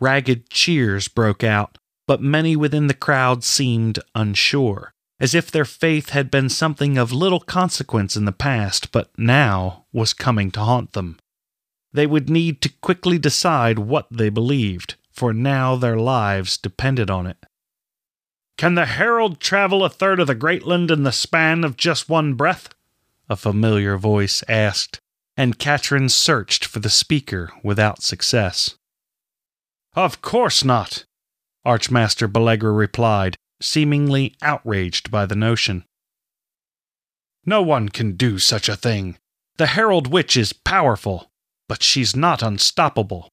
Ragged 0.00 0.48
cheers 0.48 1.08
broke 1.08 1.44
out, 1.44 1.76
but 2.06 2.22
many 2.22 2.56
within 2.56 2.86
the 2.86 2.94
crowd 2.94 3.44
seemed 3.44 3.98
unsure, 4.14 4.94
as 5.20 5.34
if 5.34 5.50
their 5.50 5.66
faith 5.66 6.10
had 6.10 6.30
been 6.30 6.48
something 6.48 6.96
of 6.96 7.12
little 7.12 7.40
consequence 7.40 8.16
in 8.16 8.24
the 8.24 8.32
past, 8.32 8.90
but 8.92 9.10
now 9.18 9.84
was 9.92 10.14
coming 10.14 10.50
to 10.52 10.60
haunt 10.60 10.94
them. 10.94 11.18
They 11.92 12.06
would 12.06 12.30
need 12.30 12.62
to 12.62 12.72
quickly 12.80 13.18
decide 13.18 13.78
what 13.78 14.06
they 14.10 14.30
believed, 14.30 14.96
for 15.12 15.34
now 15.34 15.76
their 15.76 15.98
lives 15.98 16.56
depended 16.56 17.10
on 17.10 17.26
it. 17.26 17.36
Can 18.56 18.74
the 18.74 18.86
herald 18.86 19.40
travel 19.40 19.84
a 19.84 19.90
third 19.90 20.20
of 20.20 20.26
the 20.26 20.34
Greatland 20.34 20.90
in 20.90 21.02
the 21.02 21.12
span 21.12 21.64
of 21.64 21.76
just 21.76 22.08
one 22.08 22.34
breath? 22.34 22.70
A 23.28 23.36
familiar 23.36 23.96
voice 23.96 24.42
asked, 24.48 25.00
and 25.36 25.58
Catrin 25.58 26.10
searched 26.10 26.64
for 26.64 26.80
the 26.80 26.90
speaker 26.90 27.52
without 27.62 28.02
success. 28.02 28.76
Of 29.94 30.22
course 30.22 30.62
not, 30.62 31.04
Archmaster 31.64 32.28
Belegra 32.28 32.76
replied, 32.76 33.36
seemingly 33.60 34.34
outraged 34.40 35.10
by 35.10 35.26
the 35.26 35.34
notion. 35.34 35.84
No 37.44 37.62
one 37.62 37.88
can 37.88 38.16
do 38.16 38.38
such 38.38 38.68
a 38.68 38.76
thing. 38.76 39.18
The 39.56 39.66
Herald 39.66 40.06
Witch 40.06 40.36
is 40.36 40.52
powerful, 40.52 41.30
but 41.68 41.82
she's 41.82 42.14
not 42.14 42.42
unstoppable. 42.42 43.28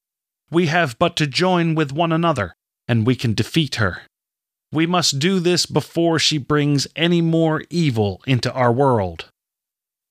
We 0.50 0.68
have 0.68 0.98
but 0.98 1.16
to 1.18 1.28
join 1.28 1.76
with 1.76 1.92
one 1.92 2.12
another, 2.12 2.56
and 2.88 3.06
we 3.06 3.16
can 3.16 3.34
defeat 3.34 3.76
her. 3.76 4.02
We 4.72 4.86
must 4.86 5.20
do 5.20 5.40
this 5.40 5.66
before 5.66 6.20
she 6.20 6.38
brings 6.38 6.88
any 6.96 7.22
more 7.22 7.64
evil 7.70 8.22
into 8.26 8.52
our 8.52 8.72
world. 8.72 9.30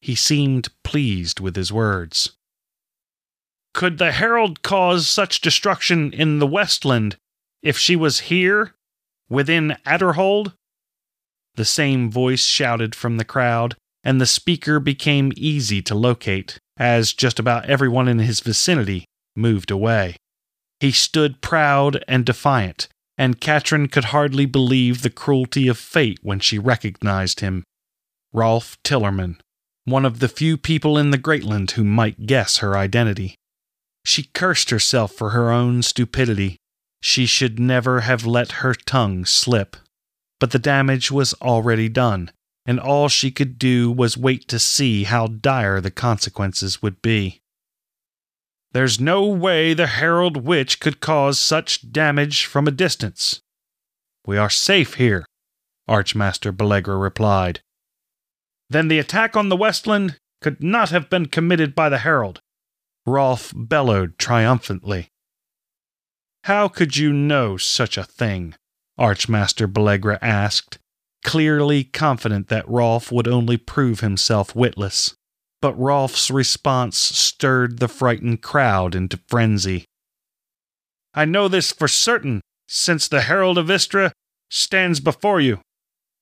He 0.00 0.14
seemed 0.14 0.68
pleased 0.84 1.40
with 1.40 1.56
his 1.56 1.72
words. 1.72 2.32
Could 3.76 3.98
the 3.98 4.12
Herald 4.12 4.62
cause 4.62 5.06
such 5.06 5.42
destruction 5.42 6.10
in 6.14 6.38
the 6.38 6.46
Westland 6.46 7.18
if 7.62 7.76
she 7.76 7.94
was 7.94 8.20
here, 8.20 8.74
within 9.28 9.76
Adderhold? 9.84 10.54
The 11.56 11.66
same 11.66 12.10
voice 12.10 12.46
shouted 12.46 12.94
from 12.94 13.18
the 13.18 13.24
crowd, 13.24 13.76
and 14.02 14.18
the 14.18 14.24
speaker 14.24 14.80
became 14.80 15.30
easy 15.36 15.82
to 15.82 15.94
locate, 15.94 16.58
as 16.78 17.12
just 17.12 17.38
about 17.38 17.66
everyone 17.66 18.08
in 18.08 18.18
his 18.18 18.40
vicinity 18.40 19.04
moved 19.36 19.70
away. 19.70 20.16
He 20.80 20.90
stood 20.90 21.42
proud 21.42 22.02
and 22.08 22.24
defiant, 22.24 22.88
and 23.18 23.42
Catrin 23.42 23.92
could 23.92 24.04
hardly 24.04 24.46
believe 24.46 25.02
the 25.02 25.10
cruelty 25.10 25.68
of 25.68 25.76
fate 25.76 26.20
when 26.22 26.40
she 26.40 26.58
recognized 26.58 27.40
him. 27.40 27.62
Rolf 28.32 28.78
Tillerman, 28.82 29.38
one 29.84 30.06
of 30.06 30.20
the 30.20 30.28
few 30.28 30.56
people 30.56 30.96
in 30.96 31.10
the 31.10 31.18
Greatland 31.18 31.72
who 31.72 31.84
might 31.84 32.24
guess 32.24 32.56
her 32.58 32.74
identity. 32.74 33.34
She 34.06 34.30
cursed 34.34 34.70
herself 34.70 35.10
for 35.10 35.30
her 35.30 35.50
own 35.50 35.82
stupidity. 35.82 36.58
She 37.02 37.26
should 37.26 37.58
never 37.58 38.02
have 38.02 38.24
let 38.24 38.62
her 38.62 38.72
tongue 38.72 39.24
slip. 39.24 39.76
But 40.38 40.52
the 40.52 40.60
damage 40.60 41.10
was 41.10 41.34
already 41.42 41.88
done, 41.88 42.30
and 42.64 42.78
all 42.78 43.08
she 43.08 43.32
could 43.32 43.58
do 43.58 43.90
was 43.90 44.16
wait 44.16 44.46
to 44.46 44.60
see 44.60 45.04
how 45.04 45.26
dire 45.26 45.80
the 45.80 45.90
consequences 45.90 46.80
would 46.80 47.02
be. 47.02 47.40
There's 48.70 49.00
no 49.00 49.26
way 49.26 49.74
the 49.74 49.88
Herald 49.88 50.36
Witch 50.36 50.78
could 50.78 51.00
cause 51.00 51.36
such 51.36 51.90
damage 51.90 52.44
from 52.44 52.68
a 52.68 52.70
distance. 52.70 53.40
We 54.24 54.38
are 54.38 54.50
safe 54.50 54.94
here, 54.94 55.26
Archmaster 55.88 56.52
Belegra 56.52 57.00
replied. 57.00 57.58
Then 58.70 58.86
the 58.86 59.00
attack 59.00 59.36
on 59.36 59.48
the 59.48 59.56
Westland 59.56 60.16
could 60.40 60.62
not 60.62 60.90
have 60.90 61.10
been 61.10 61.26
committed 61.26 61.74
by 61.74 61.88
the 61.88 61.98
Herald. 61.98 62.40
Rolf 63.06 63.52
bellowed 63.54 64.18
triumphantly. 64.18 65.08
How 66.44 66.68
could 66.68 66.96
you 66.96 67.12
know 67.12 67.56
such 67.56 67.96
a 67.96 68.04
thing? 68.04 68.54
Archmaster 68.98 69.68
Belegra 69.68 70.18
asked, 70.20 70.78
clearly 71.24 71.84
confident 71.84 72.48
that 72.48 72.68
Rolf 72.68 73.12
would 73.12 73.28
only 73.28 73.56
prove 73.56 74.00
himself 74.00 74.54
witless 74.54 75.14
but 75.66 75.74
Rolf's 75.74 76.30
response 76.30 76.98
stirred 76.98 77.78
the 77.78 77.88
frightened 77.88 78.42
crowd 78.42 78.94
into 78.94 79.18
frenzy. 79.26 79.84
I 81.14 81.24
know 81.24 81.48
this 81.48 81.72
for 81.72 81.88
certain, 81.88 82.40
since 82.68 83.08
the 83.08 83.22
Herald 83.22 83.58
of 83.58 83.70
Istra 83.70 84.12
stands 84.50 85.00
before 85.00 85.40
you, 85.40 85.60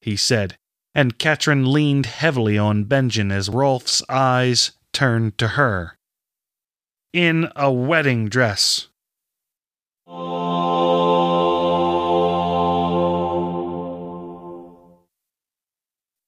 he 0.01 0.17
said, 0.17 0.57
and 0.95 1.19
Catrin 1.19 1.71
leaned 1.71 2.07
heavily 2.07 2.57
on 2.57 2.85
Benjin 2.85 3.33
as 3.33 3.49
Rolf's 3.49 4.03
eyes 4.09 4.73
turned 4.93 5.37
to 5.39 5.49
her. 5.49 5.97
In 7.15 7.49
a 7.55 7.73
wedding 7.73 8.29
dress. 8.29 8.89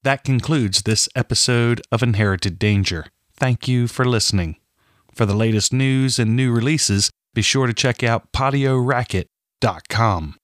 That 0.05 0.23
concludes 0.23 0.83
this 0.83 1.09
episode 1.17 1.83
of 1.91 2.05
Inherited 2.05 2.61
Danger. 2.61 3.07
Thank 3.35 3.67
you 3.67 3.89
for 3.89 4.05
listening. 4.05 4.59
For 5.13 5.27
the 5.27 5.35
latest 5.35 5.73
news 5.73 6.21
and 6.21 6.37
new 6.37 6.53
releases, 6.53 7.11
be 7.35 7.43
sure 7.43 7.67
to 7.67 7.75
check 7.75 8.05
out 8.05 8.31
patioracket.com. 8.31 10.37